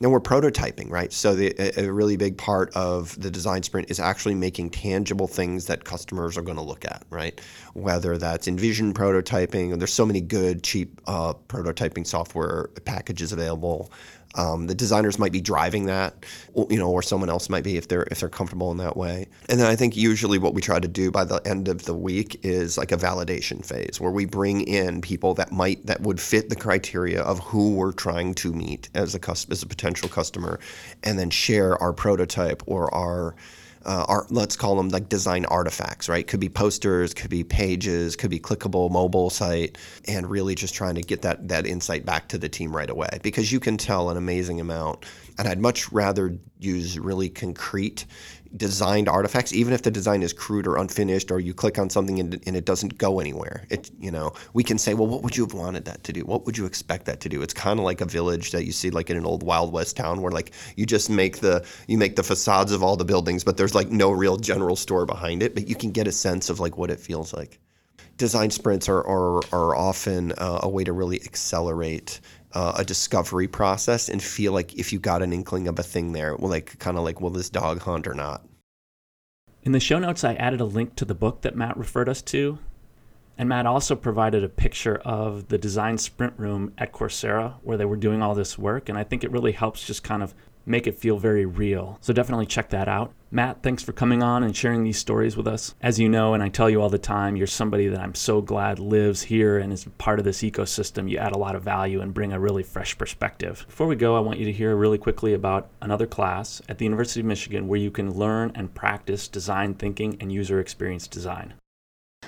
and 0.00 0.12
we're 0.12 0.20
prototyping, 0.20 0.90
right? 0.90 1.12
So 1.12 1.34
the, 1.34 1.54
a, 1.80 1.90
really 1.90 2.16
big 2.16 2.36
part 2.36 2.70
of 2.74 3.18
the 3.20 3.30
design 3.30 3.62
sprint 3.62 3.90
is 3.90 3.98
actually 3.98 4.34
making 4.34 4.70
tangible 4.70 5.26
things 5.26 5.66
that 5.66 5.84
customers 5.84 6.36
are 6.36 6.42
going 6.42 6.58
to 6.58 6.62
look 6.62 6.84
at, 6.84 7.04
right? 7.08 7.40
Whether 7.72 8.18
that's 8.18 8.46
InVision 8.46 8.92
prototyping, 8.92 9.78
there's 9.78 9.92
so 9.92 10.04
many 10.04 10.20
good, 10.20 10.62
cheap 10.62 11.00
uh, 11.06 11.32
prototyping 11.48 12.06
software 12.06 12.68
packages 12.84 13.32
available. 13.32 13.90
Um, 14.36 14.66
the 14.66 14.74
designers 14.74 15.18
might 15.18 15.32
be 15.32 15.40
driving 15.40 15.86
that, 15.86 16.24
you 16.70 16.78
know, 16.78 16.90
or 16.90 17.02
someone 17.02 17.30
else 17.30 17.48
might 17.48 17.64
be 17.64 17.76
if 17.76 17.88
they're 17.88 18.06
if 18.10 18.20
they're 18.20 18.28
comfortable 18.28 18.70
in 18.70 18.76
that 18.78 18.96
way. 18.96 19.26
And 19.48 19.58
then 19.58 19.66
I 19.66 19.76
think 19.76 19.96
usually 19.96 20.38
what 20.38 20.54
we 20.54 20.60
try 20.60 20.78
to 20.78 20.88
do 20.88 21.10
by 21.10 21.24
the 21.24 21.40
end 21.46 21.68
of 21.68 21.84
the 21.84 21.94
week 21.94 22.40
is 22.44 22.78
like 22.78 22.92
a 22.92 22.96
validation 22.96 23.64
phase 23.64 24.00
where 24.00 24.12
we 24.12 24.24
bring 24.24 24.60
in 24.60 25.00
people 25.00 25.34
that 25.34 25.52
might 25.52 25.84
that 25.86 26.00
would 26.02 26.20
fit 26.20 26.48
the 26.48 26.56
criteria 26.56 27.22
of 27.22 27.40
who 27.40 27.74
we're 27.74 27.92
trying 27.92 28.34
to 28.34 28.52
meet 28.52 28.88
as 28.94 29.14
a 29.14 29.30
as 29.30 29.62
a 29.62 29.66
potential 29.66 30.08
customer, 30.08 30.60
and 31.02 31.18
then 31.18 31.30
share 31.30 31.80
our 31.82 31.92
prototype 31.92 32.62
or 32.66 32.92
our 32.94 33.34
uh, 33.86 34.04
art, 34.08 34.30
let's 34.30 34.56
call 34.56 34.76
them 34.76 34.88
like 34.88 35.08
design 35.08 35.44
artifacts, 35.46 36.08
right? 36.08 36.26
Could 36.26 36.40
be 36.40 36.48
posters, 36.48 37.14
could 37.14 37.30
be 37.30 37.44
pages, 37.44 38.16
could 38.16 38.30
be 38.30 38.40
clickable 38.40 38.90
mobile 38.90 39.30
site, 39.30 39.78
and 40.08 40.28
really 40.28 40.54
just 40.54 40.74
trying 40.74 40.96
to 40.96 41.02
get 41.02 41.22
that 41.22 41.48
that 41.48 41.66
insight 41.66 42.04
back 42.04 42.28
to 42.28 42.38
the 42.38 42.48
team 42.48 42.76
right 42.76 42.90
away 42.90 43.08
because 43.22 43.52
you 43.52 43.60
can 43.60 43.76
tell 43.76 44.10
an 44.10 44.16
amazing 44.16 44.60
amount. 44.60 45.06
And 45.38 45.46
I'd 45.46 45.60
much 45.60 45.92
rather 45.92 46.36
use 46.58 46.98
really 46.98 47.28
concrete 47.28 48.06
designed 48.56 49.08
artifacts, 49.08 49.52
even 49.52 49.72
if 49.72 49.82
the 49.82 49.90
design 49.90 50.22
is 50.22 50.32
crude 50.32 50.66
or 50.66 50.76
unfinished, 50.76 51.30
or 51.30 51.40
you 51.40 51.54
click 51.54 51.78
on 51.78 51.90
something 51.90 52.18
and, 52.20 52.42
and, 52.46 52.56
it 52.56 52.64
doesn't 52.64 52.98
go 52.98 53.20
anywhere. 53.20 53.66
It, 53.70 53.90
you 53.98 54.10
know, 54.10 54.32
we 54.54 54.64
can 54.64 54.78
say, 54.78 54.94
well, 54.94 55.06
what 55.06 55.22
would 55.22 55.36
you 55.36 55.44
have 55.44 55.54
wanted 55.54 55.84
that 55.84 56.04
to 56.04 56.12
do? 56.12 56.20
What 56.22 56.46
would 56.46 56.56
you 56.56 56.64
expect 56.64 57.06
that 57.06 57.20
to 57.20 57.28
do? 57.28 57.42
It's 57.42 57.54
kind 57.54 57.78
of 57.78 57.84
like 57.84 58.00
a 58.00 58.06
village 58.06 58.52
that 58.52 58.64
you 58.64 58.72
see 58.72 58.90
like 58.90 59.10
in 59.10 59.16
an 59.16 59.26
old 59.26 59.42
Wild 59.42 59.72
West 59.72 59.96
town, 59.96 60.22
where 60.22 60.32
like 60.32 60.52
you 60.76 60.86
just 60.86 61.10
make 61.10 61.38
the 61.38 61.66
you 61.86 61.98
make 61.98 62.16
the 62.16 62.22
facades 62.22 62.72
of 62.72 62.82
all 62.82 62.96
the 62.96 63.04
buildings, 63.04 63.44
but 63.44 63.56
there's 63.56 63.74
like 63.74 63.90
no 63.90 64.10
real 64.10 64.36
general 64.36 64.76
store 64.76 65.06
behind 65.06 65.42
it. 65.42 65.54
But 65.54 65.68
you 65.68 65.74
can 65.74 65.90
get 65.90 66.06
a 66.06 66.12
sense 66.12 66.50
of 66.50 66.60
like 66.60 66.78
what 66.78 66.90
it 66.90 67.00
feels 67.00 67.34
like. 67.34 67.58
Design 68.16 68.50
sprints 68.50 68.88
are 68.88 69.06
are, 69.06 69.40
are 69.52 69.76
often 69.76 70.32
uh, 70.32 70.60
a 70.62 70.68
way 70.68 70.84
to 70.84 70.92
really 70.92 71.20
accelerate 71.22 72.20
uh, 72.56 72.72
a 72.78 72.84
discovery 72.84 73.46
process 73.46 74.08
and 74.08 74.22
feel 74.22 74.50
like 74.50 74.74
if 74.78 74.90
you 74.90 74.98
got 74.98 75.20
an 75.20 75.30
inkling 75.30 75.68
of 75.68 75.78
a 75.78 75.82
thing 75.82 76.12
there, 76.12 76.34
well, 76.36 76.48
like 76.48 76.78
kind 76.78 76.96
of 76.96 77.04
like, 77.04 77.20
will 77.20 77.28
this 77.28 77.50
dog 77.50 77.80
hunt 77.80 78.08
or 78.08 78.14
not? 78.14 78.46
In 79.62 79.72
the 79.72 79.80
show 79.80 79.98
notes, 79.98 80.24
I 80.24 80.32
added 80.36 80.62
a 80.62 80.64
link 80.64 80.96
to 80.96 81.04
the 81.04 81.14
book 81.14 81.42
that 81.42 81.54
Matt 81.54 81.76
referred 81.76 82.08
us 82.08 82.22
to. 82.22 82.58
And 83.36 83.46
Matt 83.46 83.66
also 83.66 83.94
provided 83.94 84.42
a 84.42 84.48
picture 84.48 84.96
of 85.04 85.48
the 85.48 85.58
design 85.58 85.98
sprint 85.98 86.32
room 86.38 86.72
at 86.78 86.94
Coursera 86.94 87.56
where 87.62 87.76
they 87.76 87.84
were 87.84 87.94
doing 87.94 88.22
all 88.22 88.34
this 88.34 88.56
work. 88.56 88.88
And 88.88 88.96
I 88.96 89.04
think 89.04 89.22
it 89.22 89.30
really 89.30 89.52
helps 89.52 89.86
just 89.86 90.02
kind 90.02 90.22
of 90.22 90.32
make 90.66 90.86
it 90.86 90.98
feel 90.98 91.16
very 91.16 91.46
real. 91.46 91.96
So 92.00 92.12
definitely 92.12 92.46
check 92.46 92.70
that 92.70 92.88
out. 92.88 93.12
Matt, 93.30 93.62
thanks 93.62 93.82
for 93.82 93.92
coming 93.92 94.22
on 94.22 94.42
and 94.42 94.56
sharing 94.56 94.82
these 94.82 94.98
stories 94.98 95.36
with 95.36 95.46
us. 95.46 95.74
As 95.80 95.98
you 95.98 96.08
know, 96.08 96.34
and 96.34 96.42
I 96.42 96.48
tell 96.48 96.68
you 96.68 96.82
all 96.82 96.90
the 96.90 96.98
time, 96.98 97.36
you're 97.36 97.46
somebody 97.46 97.88
that 97.88 98.00
I'm 98.00 98.14
so 98.14 98.40
glad 98.40 98.78
lives 98.78 99.22
here 99.22 99.58
and 99.58 99.72
is 99.72 99.86
part 99.98 100.18
of 100.18 100.24
this 100.24 100.42
ecosystem. 100.42 101.08
You 101.08 101.18
add 101.18 101.32
a 101.32 101.38
lot 101.38 101.54
of 101.54 101.62
value 101.62 102.00
and 102.00 102.12
bring 102.12 102.32
a 102.32 102.40
really 102.40 102.62
fresh 102.62 102.96
perspective. 102.98 103.64
Before 103.68 103.86
we 103.86 103.96
go, 103.96 104.16
I 104.16 104.20
want 104.20 104.38
you 104.38 104.46
to 104.46 104.52
hear 104.52 104.74
really 104.76 104.98
quickly 104.98 105.34
about 105.34 105.68
another 105.82 106.06
class 106.06 106.60
at 106.68 106.78
the 106.78 106.84
University 106.84 107.20
of 107.20 107.26
Michigan 107.26 107.68
where 107.68 107.80
you 107.80 107.90
can 107.90 108.14
learn 108.14 108.52
and 108.54 108.74
practice 108.74 109.28
design 109.28 109.74
thinking 109.74 110.16
and 110.20 110.32
user 110.32 110.60
experience 110.60 111.06
design. 111.06 111.54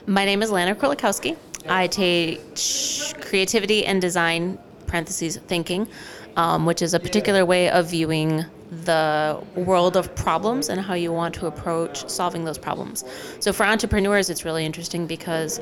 My 0.07 0.25
name 0.25 0.43
is 0.43 0.51
Lana 0.51 0.75
Krolikowski. 0.75 1.37
I 1.69 1.87
teach 1.87 3.15
creativity 3.21 3.85
and 3.85 4.01
design 4.01 4.59
parentheses 4.87 5.37
thinking, 5.37 5.89
um, 6.39 6.65
which 6.65 6.81
is 6.81 6.95
a 6.95 7.01
particular 7.01 7.45
way 7.45 7.69
of 7.69 7.91
viewing 7.91 8.45
the 8.71 9.43
world 9.57 9.97
of 9.97 10.15
problems 10.15 10.69
and 10.69 10.81
how 10.81 10.95
you 10.95 11.13
want 11.13 11.35
to 11.35 11.47
approach 11.47 12.09
solving 12.09 12.45
those 12.45 12.59
problems. 12.59 13.05
So 13.41 13.53
for 13.53 13.67
entrepreneurs, 13.67 14.31
it's 14.31 14.45
really 14.45 14.65
interesting 14.65 15.07
because 15.07 15.61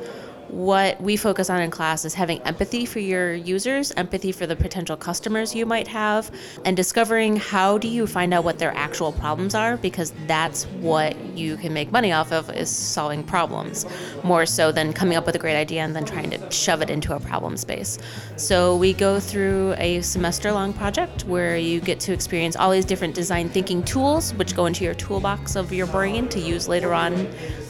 what 0.49 0.99
we 1.01 1.17
focus 1.17 1.49
on 1.49 1.61
in 1.61 1.71
class 1.71 2.05
is 2.05 2.13
having 2.13 2.41
empathy 2.43 2.85
for 2.85 2.99
your 2.99 3.33
users, 3.33 3.91
empathy 3.91 4.31
for 4.31 4.47
the 4.47 4.55
potential 4.55 4.95
customers 4.95 5.53
you 5.53 5.65
might 5.65 5.87
have, 5.87 6.31
and 6.65 6.77
discovering 6.77 7.35
how 7.35 7.77
do 7.77 7.87
you 7.87 8.07
find 8.07 8.33
out 8.33 8.43
what 8.43 8.59
their 8.59 8.75
actual 8.75 9.11
problems 9.11 9.55
are 9.55 9.77
because 9.77 10.13
that's 10.25 10.65
what 10.79 11.15
you 11.35 11.57
can 11.57 11.73
make 11.73 11.91
money 11.91 12.11
off 12.11 12.31
of 12.31 12.49
is 12.51 12.69
solving 12.69 13.23
problems 13.23 13.85
more 14.23 14.45
so 14.45 14.71
than 14.71 14.93
coming 14.93 15.17
up 15.17 15.25
with 15.25 15.35
a 15.35 15.39
great 15.39 15.55
idea 15.55 15.81
and 15.81 15.95
then 15.95 16.05
trying 16.05 16.29
to 16.29 16.51
shove 16.51 16.81
it 16.81 16.89
into 16.89 17.15
a 17.15 17.19
problem 17.19 17.57
space. 17.57 17.97
So 18.35 18.75
we 18.75 18.93
go 18.93 19.19
through 19.19 19.75
a 19.77 20.01
semester 20.01 20.51
long 20.51 20.73
project 20.73 21.25
where 21.25 21.57
you 21.57 21.79
get 21.79 21.99
to 22.01 22.13
experience 22.13 22.55
all 22.55 22.71
these 22.71 22.85
different 22.85 23.15
design 23.15 23.49
thinking 23.49 23.83
tools 23.83 24.33
which 24.35 24.55
go 24.55 24.65
into 24.65 24.83
your 24.83 24.93
toolbox 24.93 25.55
of 25.55 25.73
your 25.73 25.87
brain 25.87 26.27
to 26.29 26.39
use 26.39 26.67
later 26.67 26.93
on 26.93 27.27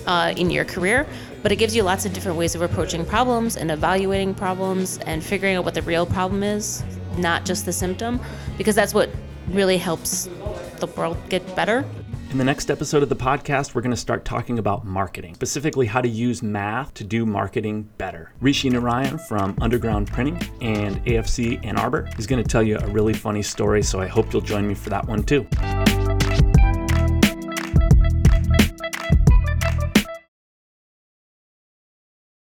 uh, 0.08 0.34
in 0.36 0.50
your 0.50 0.66
career, 0.66 1.06
but 1.44 1.52
it 1.52 1.58
gives 1.58 1.76
you 1.76 1.84
lots 1.84 2.06
of 2.06 2.14
different 2.14 2.38
ways 2.38 2.56
of 2.56 2.62
approaching 2.62 3.06
problems 3.06 3.58
and 3.58 3.70
evaluating 3.70 4.34
problems 4.34 4.98
and 5.00 5.24
figuring 5.24 5.56
out 5.56 5.66
what 5.66 5.74
the 5.74 5.82
real 5.84 6.06
problem 6.06 6.42
is, 6.42 6.84
not 7.18 7.46
just 7.46 7.66
the 7.66 7.74
symptom, 7.74 8.20
because 8.58 8.74
that's 8.74 8.94
what 8.94 9.10
really 9.50 9.78
helps 9.78 10.30
the 10.80 10.88
world 10.96 11.18
get 11.30 11.56
better. 11.56 11.86
In 12.30 12.38
the 12.38 12.44
next 12.44 12.70
episode 12.70 13.04
of 13.04 13.10
the 13.10 13.16
podcast, 13.16 13.74
we're 13.74 13.82
going 13.82 13.92
to 13.92 13.96
start 13.96 14.26
talking 14.26 14.60
about 14.60 14.86
marketing, 14.86 15.34
specifically 15.36 15.86
how 15.86 16.02
to 16.02 16.10
use 16.10 16.44
math 16.44 16.94
to 16.96 17.06
do 17.06 17.26
marketing 17.26 17.90
better. 17.98 18.34
Rishi 18.42 18.70
Narayan 18.70 19.18
from 19.18 19.56
Underground 19.62 20.08
Printing 20.08 20.38
and 20.60 20.98
AFC 21.06 21.66
Ann 21.66 21.78
Arbor 21.78 22.10
is 22.18 22.28
going 22.28 22.44
to 22.44 22.48
tell 22.48 22.64
you 22.64 22.78
a 22.80 22.88
really 22.88 23.14
funny 23.14 23.42
story, 23.42 23.82
so 23.82 24.02
I 24.02 24.08
hope 24.08 24.34
you'll 24.34 24.42
join 24.42 24.68
me 24.68 24.74
for 24.74 24.90
that 24.90 25.08
one 25.08 25.24
too. 25.24 25.48